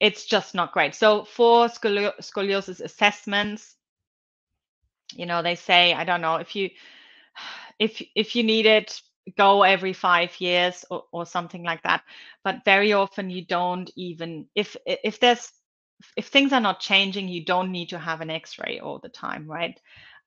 it's 0.00 0.26
just 0.26 0.54
not 0.54 0.72
great. 0.72 0.94
So 0.94 1.24
for 1.24 1.68
scoliosis 1.68 2.80
assessments, 2.80 3.76
you 5.14 5.26
know, 5.26 5.42
they 5.42 5.54
say 5.54 5.94
I 5.94 6.04
don't 6.04 6.20
know 6.20 6.36
if 6.36 6.54
you 6.56 6.70
if 7.78 8.02
if 8.14 8.36
you 8.36 8.42
need 8.42 8.66
it 8.66 9.00
go 9.36 9.62
every 9.62 9.92
five 9.92 10.40
years 10.40 10.84
or, 10.90 11.04
or 11.12 11.26
something 11.26 11.64
like 11.64 11.82
that 11.82 12.02
but 12.44 12.64
very 12.64 12.92
often 12.92 13.28
you 13.28 13.44
don't 13.44 13.90
even 13.96 14.46
if 14.54 14.76
if 14.86 15.18
there's 15.18 15.50
if 16.16 16.28
things 16.28 16.52
are 16.52 16.60
not 16.60 16.80
changing 16.80 17.28
you 17.28 17.44
don't 17.44 17.72
need 17.72 17.88
to 17.88 17.98
have 17.98 18.20
an 18.20 18.30
x-ray 18.30 18.80
all 18.80 18.98
the 18.98 19.08
time 19.08 19.46
right 19.46 19.80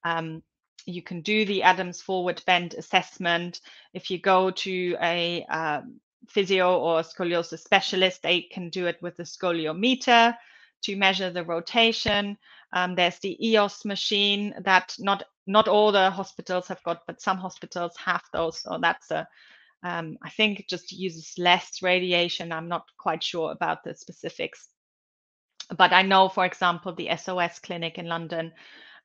um, 0.04 0.42
you 0.86 1.02
can 1.02 1.22
do 1.22 1.46
the 1.46 1.64
adams 1.64 2.02
forward 2.02 2.42
bend 2.46 2.74
assessment 2.74 3.62
if 3.94 4.10
you 4.10 4.18
go 4.18 4.52
to 4.52 4.96
a 5.02 5.44
um, 5.46 6.00
physio 6.28 6.80
or 6.80 7.02
scoliosis 7.02 7.60
specialist 7.60 8.22
they 8.24 8.42
can 8.42 8.70
do 8.70 8.88
it 8.88 8.98
with 9.02 9.16
the 9.18 9.24
scoliometer 9.24 10.36
to 10.82 10.96
measure 10.96 11.30
the 11.30 11.44
rotation 11.44 12.38
um, 12.72 12.96
there's 12.96 13.20
the 13.20 13.38
eos 13.48 13.84
machine 13.84 14.54
that 14.64 14.96
not 15.00 15.24
not 15.50 15.68
all 15.68 15.92
the 15.92 16.12
hospitals 16.12 16.68
have 16.68 16.82
got, 16.84 17.02
but 17.08 17.22
some 17.22 17.38
hospitals 17.38 17.98
have 17.98 18.22
those. 18.32 18.62
So 18.62 18.78
that's 18.80 19.10
a, 19.10 19.28
um, 19.82 20.20
I 20.22 20.30
think 20.30 20.60
it 20.60 20.70
just 20.70 20.92
uses 20.92 21.34
less 21.40 21.82
radiation. 21.82 22.52
I'm 22.52 22.68
not 22.68 22.86
quite 23.00 23.24
sure 23.24 23.52
about 23.52 23.84
the 23.84 23.96
specifics. 23.96 24.68
But 25.78 25.94
I 25.94 26.02
know, 26.02 26.30
for 26.30 26.46
example, 26.46 26.94
the 26.94 27.10
SOS 27.16 27.60
clinic 27.60 27.98
in 27.98 28.08
London, 28.08 28.52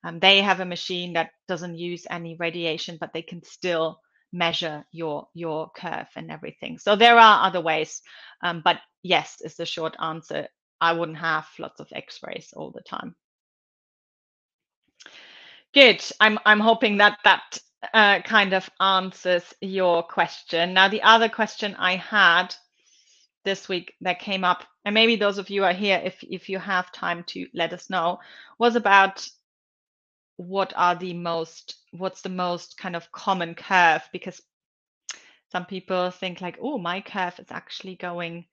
um, 0.04 0.18
they 0.18 0.42
have 0.42 0.60
a 0.60 0.64
machine 0.64 1.14
that 1.14 1.30
doesn't 1.48 1.78
use 1.78 2.06
any 2.10 2.36
radiation, 2.36 2.98
but 3.00 3.12
they 3.12 3.22
can 3.22 3.42
still 3.42 4.00
measure 4.32 4.84
your 4.90 5.28
your 5.34 5.70
curve 5.76 6.08
and 6.16 6.30
everything. 6.30 6.78
So 6.78 6.96
there 6.96 7.18
are 7.18 7.46
other 7.46 7.60
ways. 7.60 8.02
Um, 8.42 8.62
but 8.64 8.78
yes, 9.02 9.40
is 9.40 9.56
the 9.56 9.66
short 9.66 9.96
answer. 10.00 10.48
I 10.80 10.92
wouldn't 10.92 11.18
have 11.18 11.46
lots 11.58 11.80
of 11.80 11.88
X-rays 11.92 12.52
all 12.54 12.70
the 12.70 12.82
time. 12.82 13.14
Good. 15.72 16.04
I'm 16.20 16.38
I'm 16.44 16.60
hoping 16.60 16.98
that 16.98 17.18
that 17.24 17.58
uh, 17.92 18.20
kind 18.22 18.52
of 18.52 18.68
answers 18.80 19.54
your 19.60 20.02
question. 20.02 20.74
Now, 20.74 20.88
the 20.88 21.02
other 21.02 21.28
question 21.28 21.74
I 21.76 21.96
had 21.96 22.54
this 23.44 23.68
week 23.68 23.94
that 24.00 24.18
came 24.20 24.44
up, 24.44 24.64
and 24.84 24.94
maybe 24.94 25.16
those 25.16 25.38
of 25.38 25.50
you 25.50 25.64
are 25.64 25.72
here, 25.72 26.00
if 26.04 26.22
if 26.22 26.48
you 26.48 26.58
have 26.58 26.92
time 26.92 27.24
to 27.28 27.46
let 27.54 27.72
us 27.72 27.90
know, 27.90 28.18
was 28.58 28.76
about 28.76 29.26
what 30.36 30.72
are 30.76 30.96
the 30.96 31.14
most 31.14 31.76
what's 31.92 32.22
the 32.22 32.28
most 32.28 32.76
kind 32.76 32.96
of 32.96 33.12
common 33.12 33.54
curve 33.54 34.02
because 34.12 34.42
some 35.52 35.64
people 35.64 36.10
think 36.10 36.40
like 36.40 36.58
oh 36.60 36.76
my 36.76 37.00
curve 37.00 37.38
is 37.38 37.46
actually 37.50 37.94
going 37.94 38.44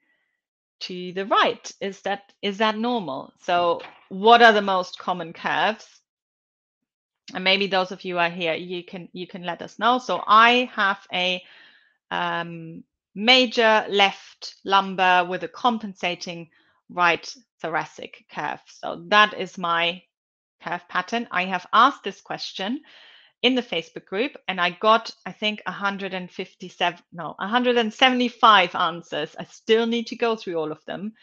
to 0.82 1.14
the 1.14 1.26
right. 1.26 1.72
Is 1.80 2.02
that 2.02 2.34
is 2.42 2.58
that 2.58 2.78
normal? 2.78 3.34
So 3.40 3.82
what 4.10 4.42
are 4.42 4.54
the 4.54 4.62
most 4.62 5.00
common 5.00 5.32
curves? 5.34 5.88
And 7.34 7.44
maybe 7.44 7.68
those 7.68 7.92
of 7.92 8.04
you 8.04 8.20
are 8.20 8.30
here 8.30 8.54
you 8.56 8.84
can 8.84 9.08
you 9.14 9.28
can 9.28 9.44
let 9.44 9.62
us 9.62 9.80
know. 9.80 10.00
So 10.00 10.24
i 10.28 10.70
have 10.74 11.00
a 11.14 11.42
um, 12.10 12.84
major 13.16 13.86
left 13.90 14.56
lumbar 14.66 15.26
with 15.26 15.44
a 15.44 15.48
compensating 15.48 16.50
right 16.90 17.34
thoracic 17.62 18.26
curve. 18.32 18.62
So 18.68 19.04
that 19.08 19.34
is 19.34 19.58
my 19.58 20.04
curve 20.64 20.88
pattern. 20.88 21.28
I 21.32 21.46
have 21.46 21.68
asked 21.74 22.04
this 22.04 22.22
question 22.22 22.82
in 23.42 23.56
the 23.56 23.64
facebook 23.64 24.06
group 24.06 24.38
and 24.48 24.62
i 24.62 24.70
got 24.70 25.10
i 25.26 25.32
think 25.32 25.64
157 25.66 27.00
no 27.12 27.34
175 27.40 28.76
answers. 28.76 29.36
I 29.40 29.46
still 29.46 29.88
need 29.88 30.08
to 30.08 30.16
go 30.16 30.36
through 30.36 30.58
all 30.58 30.72
of 30.72 30.86
them 30.86 31.14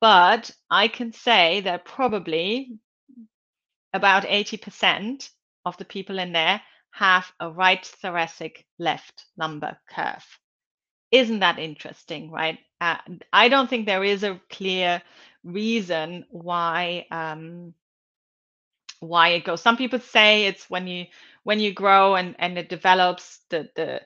but 0.00 0.50
i 0.68 0.88
can 0.88 1.12
say 1.12 1.60
that 1.60 1.84
probably 1.84 2.76
about 3.92 4.24
80% 4.24 5.30
of 5.64 5.76
the 5.76 5.84
people 5.84 6.18
in 6.18 6.32
there 6.32 6.60
have 6.90 7.30
a 7.38 7.50
right 7.50 7.84
thoracic 8.02 8.66
left 8.78 9.24
lumbar 9.36 9.78
curve. 9.88 10.26
Isn't 11.14 11.40
that 11.40 11.60
interesting, 11.60 12.32
right? 12.32 12.58
Uh, 12.80 12.98
I 13.32 13.48
don't 13.48 13.70
think 13.70 13.86
there 13.86 14.04
is 14.04 14.24
a 14.24 14.40
clear 14.50 15.00
reason 15.44 16.26
why 16.30 17.06
um, 17.12 17.74
why 19.00 19.28
it 19.30 19.44
goes. 19.44 19.62
Some 19.62 19.76
people 19.76 20.00
say 20.00 20.46
it's 20.46 20.68
when 20.70 20.88
you 20.88 21.06
when 21.44 21.60
you 21.60 21.72
grow 21.72 22.16
and 22.16 22.34
and 22.40 22.58
it 22.58 22.68
develops 22.68 23.40
the 23.50 23.70
the 23.76 24.02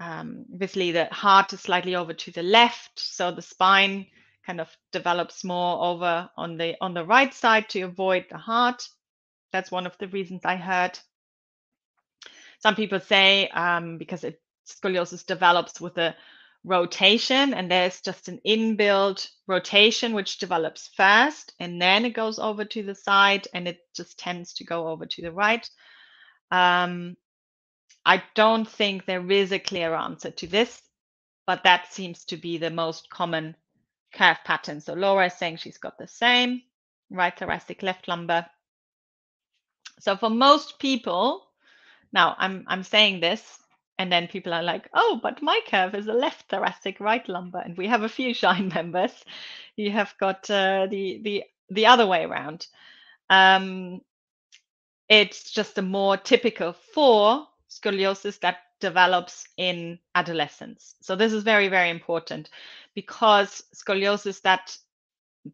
um, 0.00 0.46
obviously 0.52 0.92
the 0.92 1.06
heart 1.06 1.52
is 1.52 1.60
slightly 1.60 1.94
over 1.94 2.14
to 2.14 2.32
the 2.32 2.42
left, 2.42 2.98
so 2.98 3.30
the 3.30 3.42
spine 3.42 4.08
kind 4.44 4.60
of 4.60 4.76
develops 4.92 5.44
more 5.44 5.84
over 5.84 6.30
on 6.36 6.56
the 6.58 6.76
on 6.80 6.94
the 6.94 7.06
right 7.06 7.32
side 7.32 7.68
to 7.70 7.82
avoid 7.82 8.26
the 8.30 8.38
heart. 8.38 8.88
That's 9.52 9.70
one 9.70 9.86
of 9.86 9.96
the 9.98 10.08
reasons 10.08 10.42
I 10.44 10.56
heard. 10.56 10.98
Some 12.60 12.74
people 12.76 13.00
say 13.00 13.48
um, 13.50 13.98
because 13.98 14.24
it, 14.24 14.42
scoliosis 14.66 15.26
develops 15.26 15.80
with 15.80 15.98
a 15.98 16.16
rotation, 16.64 17.54
and 17.54 17.70
there's 17.70 18.00
just 18.00 18.28
an 18.28 18.40
inbuilt 18.46 19.28
rotation 19.46 20.14
which 20.14 20.38
develops 20.38 20.88
first, 20.96 21.54
and 21.60 21.80
then 21.80 22.04
it 22.04 22.10
goes 22.10 22.38
over 22.38 22.64
to 22.64 22.82
the 22.82 22.94
side, 22.94 23.48
and 23.54 23.68
it 23.68 23.78
just 23.96 24.18
tends 24.18 24.54
to 24.54 24.64
go 24.64 24.88
over 24.88 25.06
to 25.06 25.22
the 25.22 25.32
right. 25.32 25.68
Um, 26.50 27.16
I 28.04 28.22
don't 28.34 28.68
think 28.68 29.04
there 29.06 29.30
is 29.30 29.52
a 29.52 29.58
clear 29.58 29.94
answer 29.94 30.30
to 30.30 30.46
this, 30.46 30.82
but 31.46 31.64
that 31.64 31.92
seems 31.92 32.24
to 32.26 32.36
be 32.36 32.58
the 32.58 32.70
most 32.70 33.10
common 33.10 33.56
curve 34.14 34.38
pattern. 34.44 34.80
So 34.80 34.94
Laura 34.94 35.26
is 35.26 35.34
saying 35.34 35.58
she's 35.58 35.78
got 35.78 35.98
the 35.98 36.08
same 36.08 36.62
right 37.10 37.36
thoracic, 37.36 37.82
left 37.82 38.08
lumbar. 38.08 38.46
So 40.00 40.16
for 40.16 40.30
most 40.30 40.78
people, 40.78 41.46
now 42.12 42.34
I'm 42.38 42.64
I'm 42.68 42.82
saying 42.82 43.20
this, 43.20 43.59
and 44.00 44.10
then 44.10 44.28
people 44.28 44.54
are 44.54 44.62
like, 44.62 44.88
oh, 44.94 45.20
but 45.22 45.42
my 45.42 45.60
curve 45.68 45.94
is 45.94 46.06
a 46.06 46.14
left 46.14 46.48
thoracic, 46.48 47.00
right 47.00 47.28
lumbar, 47.28 47.60
and 47.60 47.76
we 47.76 47.86
have 47.86 48.02
a 48.02 48.08
few 48.08 48.32
shine 48.42 48.68
members. 48.68 49.12
You 49.76 49.90
have 49.90 50.14
got 50.18 50.50
uh, 50.50 50.86
the 50.90 51.20
the 51.22 51.44
the 51.68 51.84
other 51.84 52.06
way 52.06 52.24
around. 52.24 52.66
Um, 53.28 54.00
it's 55.10 55.50
just 55.50 55.76
a 55.76 55.82
more 55.82 56.16
typical 56.16 56.72
for 56.94 57.46
scoliosis 57.68 58.40
that 58.40 58.56
develops 58.80 59.44
in 59.58 59.98
adolescence. 60.14 60.94
So 61.02 61.14
this 61.14 61.34
is 61.34 61.42
very 61.42 61.68
very 61.68 61.90
important 61.90 62.48
because 62.94 63.62
scoliosis 63.74 64.40
that 64.42 64.74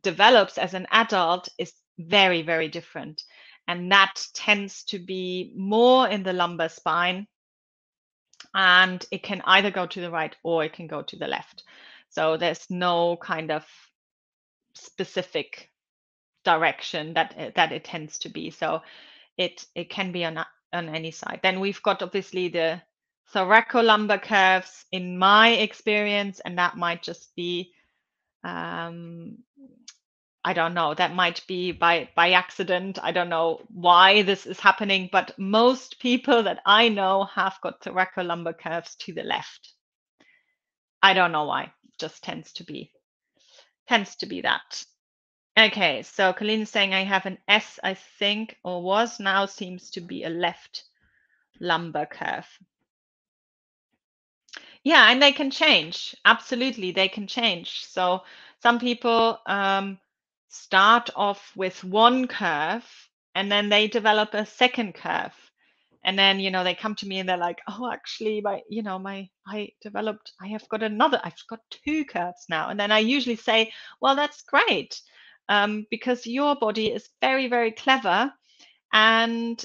develops 0.04 0.56
as 0.56 0.72
an 0.72 0.86
adult 0.92 1.48
is 1.58 1.72
very 1.98 2.42
very 2.42 2.68
different 2.68 3.24
and 3.66 3.90
that 3.90 4.24
tends 4.34 4.84
to 4.84 5.00
be 5.00 5.52
more 5.56 6.08
in 6.08 6.22
the 6.22 6.32
lumbar 6.32 6.68
spine 6.68 7.26
and 8.54 9.04
it 9.10 9.22
can 9.22 9.42
either 9.44 9.70
go 9.70 9.86
to 9.86 10.00
the 10.00 10.10
right 10.10 10.34
or 10.42 10.64
it 10.64 10.72
can 10.72 10.86
go 10.86 11.02
to 11.02 11.16
the 11.16 11.26
left. 11.26 11.64
So 12.08 12.36
there's 12.36 12.70
no 12.70 13.16
kind 13.16 13.50
of 13.50 13.64
specific 14.74 15.70
direction 16.44 17.14
that 17.14 17.34
eh, 17.36 17.50
that 17.56 17.72
it 17.72 17.84
tends 17.84 18.18
to 18.20 18.28
be. 18.28 18.50
So 18.50 18.82
it 19.36 19.66
it 19.74 19.90
can 19.90 20.12
be 20.12 20.24
on 20.24 20.44
on 20.72 20.88
any 20.88 21.10
side. 21.10 21.40
Then 21.42 21.60
we've 21.60 21.82
got 21.82 22.02
obviously 22.02 22.48
the 22.48 22.80
thoracolumbar 23.34 24.22
curves 24.22 24.84
in 24.92 25.18
my 25.18 25.50
experience 25.50 26.40
and 26.40 26.58
that 26.58 26.76
might 26.76 27.02
just 27.02 27.34
be 27.34 27.72
um, 28.44 29.38
I 30.46 30.52
don't 30.52 30.74
know, 30.74 30.94
that 30.94 31.12
might 31.12 31.44
be 31.48 31.72
by 31.72 32.08
by 32.14 32.30
accident. 32.30 33.00
I 33.02 33.10
don't 33.10 33.28
know 33.28 33.62
why 33.68 34.22
this 34.22 34.46
is 34.46 34.60
happening, 34.60 35.08
but 35.10 35.36
most 35.36 35.98
people 35.98 36.44
that 36.44 36.60
I 36.64 36.88
know 36.88 37.24
have 37.24 37.58
got 37.64 37.80
thoracolumbar 37.80 38.56
curves 38.56 38.94
to 39.00 39.12
the 39.12 39.24
left. 39.24 39.72
I 41.02 41.14
don't 41.14 41.32
know 41.32 41.46
why. 41.46 41.64
It 41.64 41.98
just 41.98 42.22
tends 42.22 42.52
to 42.52 42.64
be 42.64 42.92
tends 43.88 44.14
to 44.18 44.26
be 44.26 44.42
that. 44.42 44.84
Okay, 45.58 46.02
so 46.02 46.32
Colleen 46.32 46.64
saying 46.64 46.94
I 46.94 47.02
have 47.02 47.26
an 47.26 47.38
S, 47.48 47.80
I 47.82 47.94
think, 47.94 48.56
or 48.62 48.84
was 48.84 49.18
now 49.18 49.46
seems 49.46 49.90
to 49.90 50.00
be 50.00 50.22
a 50.22 50.30
left 50.30 50.84
lumbar 51.58 52.06
curve. 52.06 52.46
Yeah, 54.84 55.10
and 55.10 55.20
they 55.20 55.32
can 55.32 55.50
change. 55.50 56.14
Absolutely, 56.24 56.92
they 56.92 57.08
can 57.08 57.26
change. 57.26 57.84
So 57.86 58.22
some 58.62 58.78
people 58.78 59.40
um, 59.46 59.98
start 60.48 61.10
off 61.16 61.52
with 61.56 61.82
one 61.84 62.26
curve 62.26 62.84
and 63.34 63.50
then 63.50 63.68
they 63.68 63.88
develop 63.88 64.34
a 64.34 64.46
second 64.46 64.94
curve. 64.94 65.34
And 66.04 66.18
then 66.18 66.38
you 66.38 66.50
know 66.52 66.62
they 66.62 66.74
come 66.74 66.94
to 66.96 67.06
me 67.06 67.18
and 67.18 67.28
they're 67.28 67.36
like 67.36 67.58
oh 67.68 67.90
actually 67.92 68.40
my 68.40 68.60
you 68.70 68.82
know 68.84 68.96
my 68.96 69.28
i 69.48 69.68
developed 69.82 70.32
i 70.40 70.46
have 70.46 70.68
got 70.68 70.84
another 70.84 71.20
i've 71.24 71.34
got 71.48 71.58
two 71.84 72.04
curves 72.04 72.46
now. 72.48 72.68
And 72.68 72.78
then 72.78 72.92
i 72.92 73.00
usually 73.00 73.36
say 73.36 73.72
well 74.00 74.14
that's 74.14 74.42
great 74.42 75.00
um, 75.48 75.86
because 75.90 76.26
your 76.26 76.54
body 76.54 76.92
is 76.92 77.08
very 77.20 77.48
very 77.48 77.72
clever 77.72 78.32
and 78.92 79.64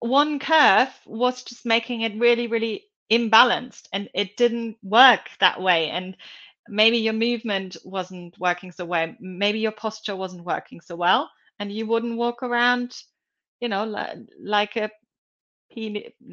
one 0.00 0.40
curve 0.40 0.90
was 1.06 1.44
just 1.44 1.64
making 1.64 2.00
it 2.00 2.18
really 2.18 2.48
really 2.48 2.84
imbalanced 3.12 3.88
and 3.92 4.08
it 4.14 4.36
didn't 4.36 4.76
work 4.82 5.28
that 5.38 5.60
way. 5.60 5.90
And 5.90 6.16
maybe 6.68 6.98
your 6.98 7.12
movement 7.12 7.76
wasn't 7.84 8.38
working 8.38 8.70
so 8.72 8.84
well 8.84 9.14
maybe 9.20 9.58
your 9.58 9.72
posture 9.72 10.16
wasn't 10.16 10.44
working 10.44 10.80
so 10.80 10.94
well 10.94 11.30
and 11.58 11.72
you 11.72 11.86
wouldn't 11.86 12.16
walk 12.16 12.42
around 12.42 12.94
you 13.60 13.68
know 13.68 13.84
like, 14.40 14.76
a 14.76 14.90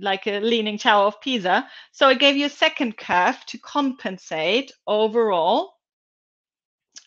like 0.01 0.27
a 0.27 0.39
leaning 0.39 0.77
tower 0.77 1.05
of 1.05 1.21
pisa. 1.21 1.67
So 1.91 2.09
it 2.09 2.19
gave 2.19 2.35
you 2.37 2.45
a 2.45 2.49
second 2.49 2.97
curve 2.97 3.37
to 3.47 3.57
compensate 3.57 4.71
overall 4.87 5.73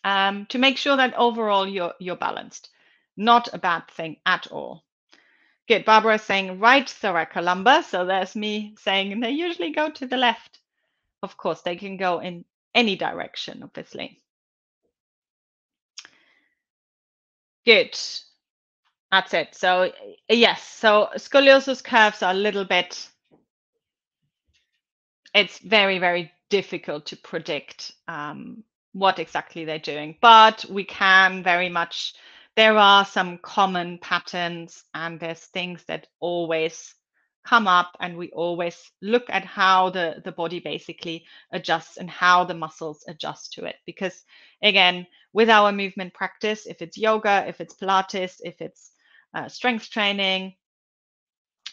um, 0.05 0.47
to 0.47 0.59
make 0.59 0.77
sure 0.77 0.97
that 0.97 1.15
overall 1.15 1.67
you're 1.67 1.95
you're 2.01 2.17
balanced. 2.17 2.71
Not 3.17 3.53
a 3.53 3.59
bad 3.59 3.89
thing 3.91 4.17
at 4.25 4.47
all. 4.51 4.85
Good. 5.69 5.85
Barbara 5.85 6.15
is 6.15 6.23
saying 6.23 6.59
right 6.59 6.87
thoracolumbar 6.87 7.85
so 7.85 8.05
there's 8.05 8.35
me 8.35 8.75
saying 8.79 9.21
they 9.21 9.31
usually 9.31 9.73
go 9.73 9.91
to 9.91 10.07
the 10.07 10.17
left. 10.17 10.59
Of 11.23 11.37
course 11.37 11.63
they 11.63 11.77
can 11.77 11.97
go 11.97 12.19
in 12.21 12.45
any 12.75 12.97
direction, 12.97 13.63
obviously. 13.63 14.19
Good. 17.65 17.99
That's 19.11 19.35
it. 19.35 19.55
So 19.55 19.93
yes, 20.29 20.63
so 20.67 21.09
scoliosis 21.17 21.85
curves 21.85 22.23
are 22.23 22.33
a 22.33 22.37
little 22.37 22.65
bit, 22.65 23.07
it's 25.35 25.59
very, 25.59 25.99
very 25.99 26.33
difficult 26.49 27.07
to 27.07 27.17
predict 27.17 27.93
um, 28.09 28.65
what 28.93 29.19
exactly 29.19 29.65
they're 29.65 29.79
doing, 29.79 30.17
but 30.21 30.65
we 30.69 30.85
can 30.85 31.43
very 31.43 31.69
much, 31.69 32.15
there 32.57 32.77
are 32.77 33.05
some 33.05 33.39
common 33.39 33.99
patterns 33.99 34.85
and 34.95 35.21
there's 35.21 35.41
things 35.41 35.85
that 35.85 36.07
always 36.21 36.95
come 37.45 37.67
up 37.67 37.97
and 38.01 38.17
we 38.17 38.31
always 38.31 38.91
look 39.01 39.25
at 39.29 39.45
how 39.45 39.91
the, 39.91 40.23
the 40.25 40.33
body 40.33 40.61
basically 40.61 41.25
adjusts 41.53 41.97
and 41.97 42.09
how 42.09 42.45
the 42.45 42.55
muscles 42.55 43.05
adjust 43.09 43.53
to 43.55 43.65
it. 43.65 43.77
Because 43.87 44.23
again, 44.63 45.07
with 45.33 45.49
our 45.49 45.73
movement 45.73 46.15
practice, 46.15 46.67
if 46.67 46.83
it's 46.83 46.99
yoga, 46.99 47.45
if 47.49 47.61
it's 47.61 47.75
Pilates, 47.75 48.37
if 48.43 48.61
it's 48.61 48.93
uh, 49.35 49.49
strength 49.49 49.91
training, 49.91 50.55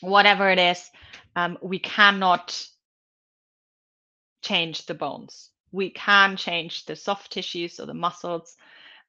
whatever 0.01 0.49
it 0.49 0.59
is, 0.59 0.89
um, 1.35 1.57
we 1.61 1.79
cannot 1.79 2.65
change 4.41 4.85
the 4.85 4.93
bones. 4.93 5.49
We 5.71 5.91
can 5.91 6.37
change 6.37 6.85
the 6.85 6.95
soft 6.95 7.31
tissues 7.31 7.79
or 7.79 7.85
the 7.85 7.93
muscles 7.93 8.55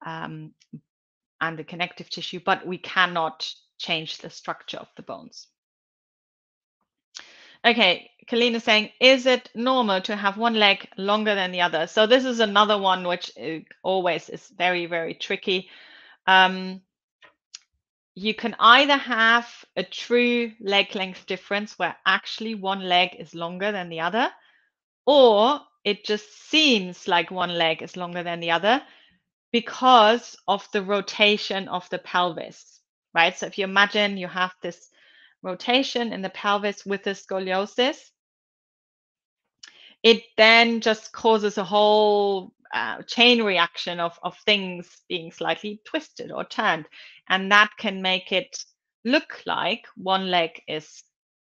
um, 0.05 0.53
and 1.41 1.59
the 1.59 1.65
connective 1.65 2.11
tissue, 2.11 2.41
but 2.45 2.67
we 2.67 2.79
cannot 2.79 3.51
change 3.79 4.19
the 4.19 4.29
structure 4.29 4.77
of 4.77 4.89
the 4.97 5.03
bones. 5.03 5.47
Okay, 7.65 8.11
Colleen 8.29 8.55
is 8.55 8.65
saying, 8.65 8.91
is 9.01 9.27
it 9.27 9.51
normal 9.55 10.01
to 10.03 10.17
have 10.17 10.39
one 10.39 10.55
leg 10.55 10.89
longer 10.97 11.35
than 11.35 11.53
the 11.53 11.61
other? 11.61 11.87
So 11.87 12.07
this 12.07 12.25
is 12.25 12.41
another 12.41 12.79
one 12.79 13.07
which 13.07 13.31
uh, 13.39 13.59
always 13.83 14.29
is 14.29 14.49
very, 14.57 14.87
very 14.87 15.15
tricky. 15.15 15.69
Um, 16.27 16.81
you 18.15 18.35
can 18.35 18.57
either 18.59 18.97
have 18.97 19.47
a 19.77 19.83
true 19.83 20.53
leg 20.61 20.95
length 20.95 21.27
difference 21.27 21.79
where 21.79 21.97
actually 22.07 22.55
one 22.55 22.83
leg 22.83 23.17
is 23.19 23.35
longer 23.35 23.73
than 23.73 23.89
the 23.89 24.01
other, 24.01 24.31
or 25.07 25.61
it 25.85 26.05
just 26.05 26.49
seems 26.51 27.09
like 27.09 27.31
one 27.31 27.57
leg 27.57 27.83
is 27.83 27.97
longer 27.97 28.23
than 28.23 28.41
the 28.41 28.51
other 28.53 28.83
because 29.53 30.37
of 30.49 30.67
the 30.73 30.83
rotation 30.83 31.69
of 31.69 31.89
the 31.91 31.99
pelvis, 31.99 32.81
right? 33.15 33.37
So 33.37 33.47
if 33.47 33.59
you 33.59 33.65
imagine 33.65 34.17
you 34.17 34.29
have 34.29 34.55
this 34.63 34.89
rotation 35.43 36.13
in 36.13 36.23
the 36.23 36.31
pelvis 36.31 36.85
with 36.85 37.03
the 37.05 37.11
scoliosis, 37.11 37.99
it 40.03 40.23
then 40.37 40.81
just 40.81 41.13
causes 41.13 41.59
a 41.59 41.65
whole 41.65 42.53
uh, 42.73 43.03
chain 43.03 43.43
reaction 43.43 44.01
of, 44.01 44.19
of 44.23 44.37
things 44.47 44.89
being 45.09 45.33
slightly 45.33 45.81
twisted 45.85 46.31
or 46.31 46.45
turned. 46.45 46.87
And 47.29 47.51
that 47.53 47.71
can 47.79 48.01
make 48.01 48.33
it 48.33 48.57
look 49.05 49.43
like 49.47 49.87
one 49.97 50.31
leg 50.31 50.63
is 50.69 51.03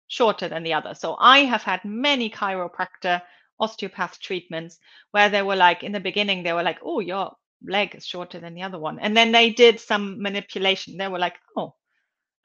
shorter 0.09 0.49
than 0.49 0.63
the 0.63 0.75
other. 0.75 0.95
So 0.95 1.17
I 1.19 1.41
have 1.41 1.63
had 1.63 1.85
many 1.85 2.31
chiropractor 2.31 3.23
osteopath 3.59 4.21
treatments 4.21 4.79
where 5.13 5.29
they 5.29 5.43
were 5.43 5.57
like, 5.57 5.83
in 5.83 5.93
the 5.93 6.01
beginning, 6.01 6.43
they 6.43 6.53
were 6.53 6.63
like, 6.63 6.79
oh, 6.85 7.01
your 7.01 7.35
leg 7.67 7.95
is 7.95 8.07
shorter 8.07 8.39
than 8.39 8.55
the 8.55 8.63
other 8.63 8.79
one. 8.79 8.99
And 8.99 9.17
then 9.17 9.33
they 9.33 9.51
did 9.51 9.81
some 9.81 10.21
manipulation. 10.21 10.97
They 10.97 11.09
were 11.09 11.19
like, 11.19 11.37
oh, 11.57 11.75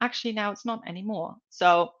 actually 0.00 0.32
now 0.32 0.52
it's 0.52 0.64
not 0.64 0.86
anymore. 0.86 1.36
So 1.50 1.92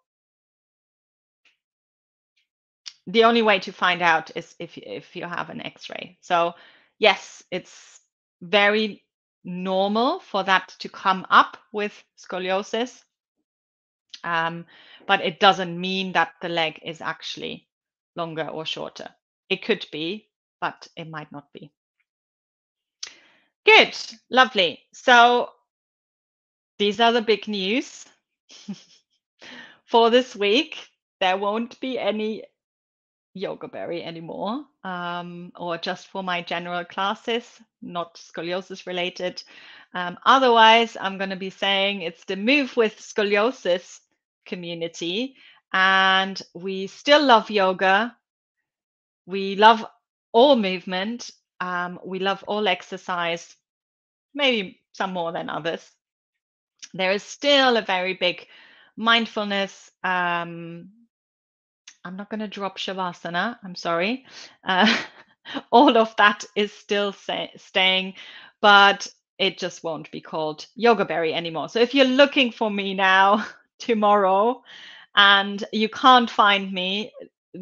the 3.06 3.24
only 3.24 3.42
way 3.42 3.58
to 3.60 3.72
find 3.72 4.02
out 4.02 4.30
is 4.36 4.54
if 4.58 4.76
if 4.78 5.16
you 5.16 5.24
have 5.24 5.50
an 5.50 5.60
x-ray. 5.60 6.18
So 6.20 6.54
yes, 6.98 7.42
it's 7.50 8.00
very 8.40 9.04
normal 9.44 10.20
for 10.20 10.44
that 10.44 10.74
to 10.80 10.88
come 10.88 11.26
up 11.30 11.56
with 11.72 11.92
scoliosis. 12.18 13.02
Um, 14.22 14.66
but 15.06 15.22
it 15.22 15.40
doesn't 15.40 15.80
mean 15.80 16.12
that 16.12 16.32
the 16.42 16.48
leg 16.48 16.78
is 16.84 17.00
actually 17.00 17.66
longer 18.16 18.46
or 18.46 18.66
shorter. 18.66 19.08
It 19.48 19.64
could 19.64 19.86
be, 19.90 20.28
but 20.60 20.86
it 20.94 21.08
might 21.08 21.32
not 21.32 21.52
be. 21.52 21.72
Good, 23.64 23.96
lovely. 24.30 24.80
So 24.92 25.50
these 26.80 26.98
are 26.98 27.12
the 27.12 27.20
big 27.20 27.46
news 27.46 28.06
for 29.84 30.08
this 30.08 30.34
week. 30.34 30.78
There 31.20 31.36
won't 31.36 31.78
be 31.80 31.98
any 31.98 32.44
yoga 33.34 33.68
berry 33.68 34.02
anymore, 34.02 34.64
um, 34.82 35.52
or 35.56 35.76
just 35.76 36.08
for 36.08 36.22
my 36.22 36.40
general 36.40 36.84
classes, 36.86 37.44
not 37.82 38.14
scoliosis 38.14 38.86
related. 38.86 39.42
Um, 39.94 40.16
otherwise, 40.24 40.96
I'm 40.98 41.18
going 41.18 41.30
to 41.30 41.36
be 41.36 41.50
saying 41.50 42.00
it's 42.00 42.24
the 42.24 42.36
Move 42.36 42.74
with 42.78 42.96
Scoliosis 42.98 44.00
community, 44.46 45.36
and 45.74 46.40
we 46.54 46.86
still 46.86 47.22
love 47.22 47.50
yoga. 47.50 48.16
We 49.26 49.54
love 49.56 49.84
all 50.32 50.56
movement. 50.56 51.30
Um, 51.60 52.00
we 52.06 52.20
love 52.20 52.42
all 52.48 52.66
exercise, 52.66 53.54
maybe 54.34 54.80
some 54.94 55.12
more 55.12 55.32
than 55.32 55.50
others. 55.50 55.86
There 56.94 57.12
is 57.12 57.22
still 57.22 57.76
a 57.76 57.82
very 57.82 58.14
big 58.14 58.46
mindfulness 58.96 59.90
um, 60.02 60.90
I'm 62.04 62.16
not 62.16 62.30
going 62.30 62.40
to 62.40 62.48
drop 62.48 62.78
Shavasana. 62.78 63.58
I'm 63.62 63.74
sorry. 63.74 64.24
Uh, 64.64 64.94
all 65.70 65.96
of 65.96 66.14
that 66.16 66.44
is 66.56 66.72
still 66.72 67.12
say, 67.12 67.50
staying, 67.56 68.14
but 68.60 69.06
it 69.38 69.58
just 69.58 69.84
won't 69.84 70.10
be 70.10 70.20
called 70.20 70.66
Yoga 70.74 71.04
Berry 71.04 71.34
anymore. 71.34 71.68
So 71.68 71.80
if 71.80 71.94
you're 71.94 72.06
looking 72.06 72.52
for 72.52 72.70
me 72.70 72.94
now, 72.94 73.46
tomorrow, 73.78 74.62
and 75.16 75.64
you 75.72 75.88
can't 75.88 76.30
find 76.30 76.72
me, 76.72 77.12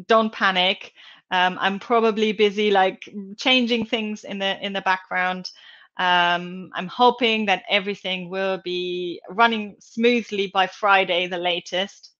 don't 0.07 0.31
panic. 0.31 0.93
Um, 1.31 1.57
I'm 1.59 1.79
probably 1.79 2.31
busy 2.31 2.71
like 2.71 3.07
changing 3.37 3.85
things 3.85 4.23
in 4.23 4.39
the 4.39 4.63
in 4.65 4.73
the 4.73 4.81
background. 4.81 5.51
Um, 5.99 6.71
I'm 6.73 6.87
hoping 6.87 7.45
that 7.47 7.63
everything 7.69 8.29
will 8.29 8.61
be 8.63 9.21
running 9.29 9.75
smoothly 9.81 10.47
by 10.47 10.67
Friday, 10.67 11.27
the 11.27 11.37
latest. 11.37 12.13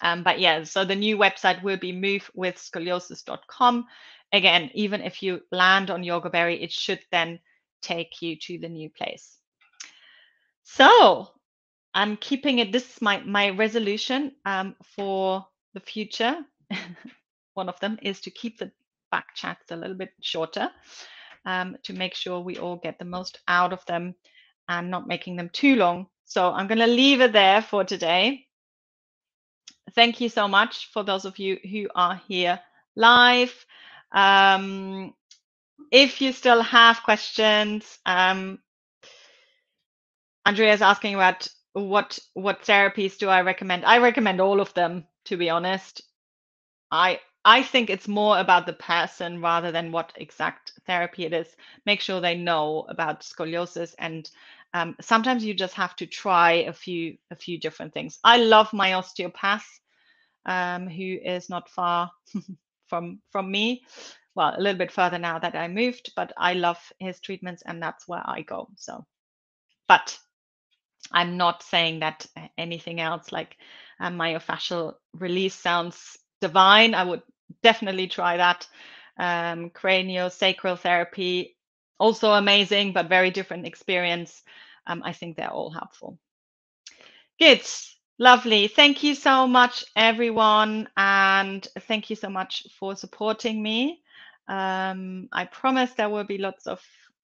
Um, 0.00 0.22
but 0.22 0.38
yeah, 0.38 0.62
so 0.62 0.84
the 0.84 0.94
new 0.94 1.18
website 1.18 1.60
will 1.64 1.76
be 1.76 1.92
movewithscoliosis.com. 1.92 3.86
Again, 4.32 4.70
even 4.74 5.02
if 5.02 5.20
you 5.20 5.40
land 5.50 5.90
on 5.90 6.04
YogaBerry, 6.04 6.62
it 6.62 6.70
should 6.70 7.00
then 7.10 7.40
take 7.82 8.22
you 8.22 8.36
to 8.36 8.58
the 8.58 8.68
new 8.68 8.88
place. 8.88 9.36
So 10.62 11.28
I'm 11.92 12.16
keeping 12.18 12.60
it. 12.60 12.70
This 12.70 12.88
is 12.88 13.02
my 13.02 13.20
my 13.22 13.50
resolution 13.50 14.32
um, 14.46 14.76
for 14.94 15.44
the 15.74 15.80
future. 15.80 16.36
One 17.54 17.68
of 17.68 17.80
them 17.80 17.98
is 18.00 18.20
to 18.20 18.30
keep 18.30 18.60
the 18.60 18.70
back 19.10 19.34
chats 19.34 19.72
a 19.72 19.76
little 19.76 19.96
bit 19.96 20.12
shorter 20.20 20.70
um, 21.44 21.76
to 21.84 21.92
make 21.92 22.14
sure 22.14 22.40
we 22.40 22.58
all 22.58 22.76
get 22.76 22.98
the 22.98 23.04
most 23.04 23.40
out 23.48 23.72
of 23.72 23.84
them 23.86 24.14
and 24.68 24.90
not 24.90 25.08
making 25.08 25.36
them 25.36 25.50
too 25.52 25.76
long. 25.76 26.06
So 26.24 26.52
I'm 26.52 26.66
going 26.66 26.78
to 26.78 26.86
leave 26.86 27.20
it 27.20 27.32
there 27.32 27.62
for 27.62 27.84
today 27.84 28.46
thank 29.94 30.20
you 30.20 30.28
so 30.28 30.48
much 30.48 30.90
for 30.92 31.02
those 31.02 31.24
of 31.24 31.38
you 31.38 31.58
who 31.70 31.88
are 31.94 32.20
here 32.28 32.60
live. 32.96 33.54
Um, 34.12 35.14
if 35.90 36.20
you 36.20 36.32
still 36.32 36.62
have 36.62 37.02
questions, 37.02 37.98
um, 38.06 38.58
Andrea 40.46 40.72
is 40.72 40.82
asking 40.82 41.14
about 41.14 41.48
what 41.72 42.18
what 42.34 42.62
therapies 42.62 43.18
do 43.18 43.28
I 43.28 43.42
recommend. 43.42 43.84
I 43.84 43.98
recommend 43.98 44.40
all 44.40 44.60
of 44.60 44.72
them, 44.74 45.06
to 45.26 45.36
be 45.36 45.50
honest. 45.50 46.02
I 46.90 47.20
I 47.44 47.62
think 47.62 47.88
it's 47.90 48.08
more 48.08 48.38
about 48.38 48.66
the 48.66 48.72
person 48.74 49.40
rather 49.40 49.72
than 49.72 49.92
what 49.92 50.12
exact 50.16 50.72
therapy 50.86 51.24
it 51.24 51.32
is. 51.32 51.48
Make 51.86 52.00
sure 52.00 52.20
they 52.20 52.36
know 52.36 52.86
about 52.88 53.22
scoliosis 53.22 53.94
and 53.98 54.30
um, 54.74 54.96
sometimes 55.00 55.44
you 55.44 55.54
just 55.54 55.74
have 55.74 55.96
to 55.96 56.06
try 56.06 56.52
a 56.52 56.72
few 56.72 57.16
a 57.30 57.36
few 57.36 57.58
different 57.58 57.92
things. 57.94 58.18
I 58.22 58.36
love 58.38 58.72
my 58.72 58.92
osteopath, 58.94 59.66
um, 60.46 60.86
who 60.88 61.18
is 61.24 61.48
not 61.50 61.68
far 61.68 62.10
from 62.86 63.20
from 63.30 63.50
me. 63.50 63.84
Well, 64.34 64.54
a 64.56 64.60
little 64.60 64.78
bit 64.78 64.92
further 64.92 65.18
now 65.18 65.38
that 65.40 65.56
I 65.56 65.66
moved, 65.68 66.12
but 66.14 66.32
I 66.38 66.54
love 66.54 66.78
his 67.00 67.20
treatments, 67.20 67.62
and 67.66 67.82
that's 67.82 68.06
where 68.06 68.22
I 68.24 68.42
go. 68.42 68.68
So, 68.76 69.04
but 69.88 70.16
I'm 71.12 71.36
not 71.36 71.62
saying 71.62 72.00
that 72.00 72.26
anything 72.56 73.00
else 73.00 73.32
like 73.32 73.56
um, 73.98 74.16
myofascial 74.16 74.94
release 75.14 75.54
sounds 75.54 76.16
divine. 76.40 76.94
I 76.94 77.04
would 77.04 77.22
definitely 77.62 78.08
try 78.08 78.36
that. 78.36 78.66
Um, 79.18 79.70
craniosacral 79.70 80.78
therapy, 80.78 81.56
also 81.98 82.32
amazing, 82.32 82.92
but 82.92 83.08
very 83.08 83.30
different 83.30 83.66
experience. 83.66 84.42
Um, 84.86 85.02
I 85.04 85.12
think 85.12 85.36
they're 85.36 85.50
all 85.50 85.70
helpful. 85.70 86.18
Good. 87.38 87.62
Lovely. 88.18 88.68
Thank 88.68 89.02
you 89.02 89.14
so 89.14 89.46
much, 89.46 89.82
everyone. 89.96 90.88
And 90.96 91.66
thank 91.88 92.10
you 92.10 92.16
so 92.16 92.28
much 92.28 92.66
for 92.78 92.94
supporting 92.94 93.62
me. 93.62 94.02
Um, 94.46 95.28
I 95.32 95.46
promise 95.46 95.92
there 95.92 96.10
will 96.10 96.24
be 96.24 96.36
lots 96.36 96.66
of, 96.66 96.82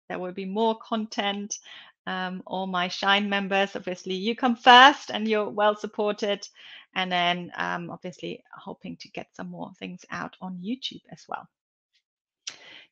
there 0.08 0.18
will 0.18 0.32
be 0.32 0.46
more 0.46 0.78
content. 0.78 1.58
Um, 2.06 2.42
all 2.46 2.66
my 2.66 2.88
Shine 2.88 3.28
members, 3.28 3.76
obviously, 3.76 4.14
you 4.14 4.34
come 4.34 4.56
first 4.56 5.10
and 5.10 5.28
you're 5.28 5.50
well 5.50 5.76
supported. 5.76 6.48
And 6.96 7.12
then, 7.12 7.52
um, 7.56 7.90
obviously, 7.90 8.42
hoping 8.56 8.96
to 9.02 9.09
get 9.11 9.28
some 9.37 9.50
more 9.50 9.70
things 9.78 10.04
out 10.11 10.35
on 10.40 10.62
YouTube 10.64 11.02
as 11.12 11.26
well. 11.28 11.46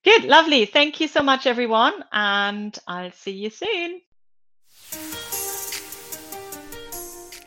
Good, 0.04 0.24
lovely. 0.24 0.66
Thank 0.66 1.00
you 1.00 1.08
so 1.08 1.22
much, 1.22 1.46
everyone, 1.46 2.04
and 2.12 2.78
I'll 2.86 3.12
see 3.12 3.30
you 3.30 3.48
soon. 3.48 4.02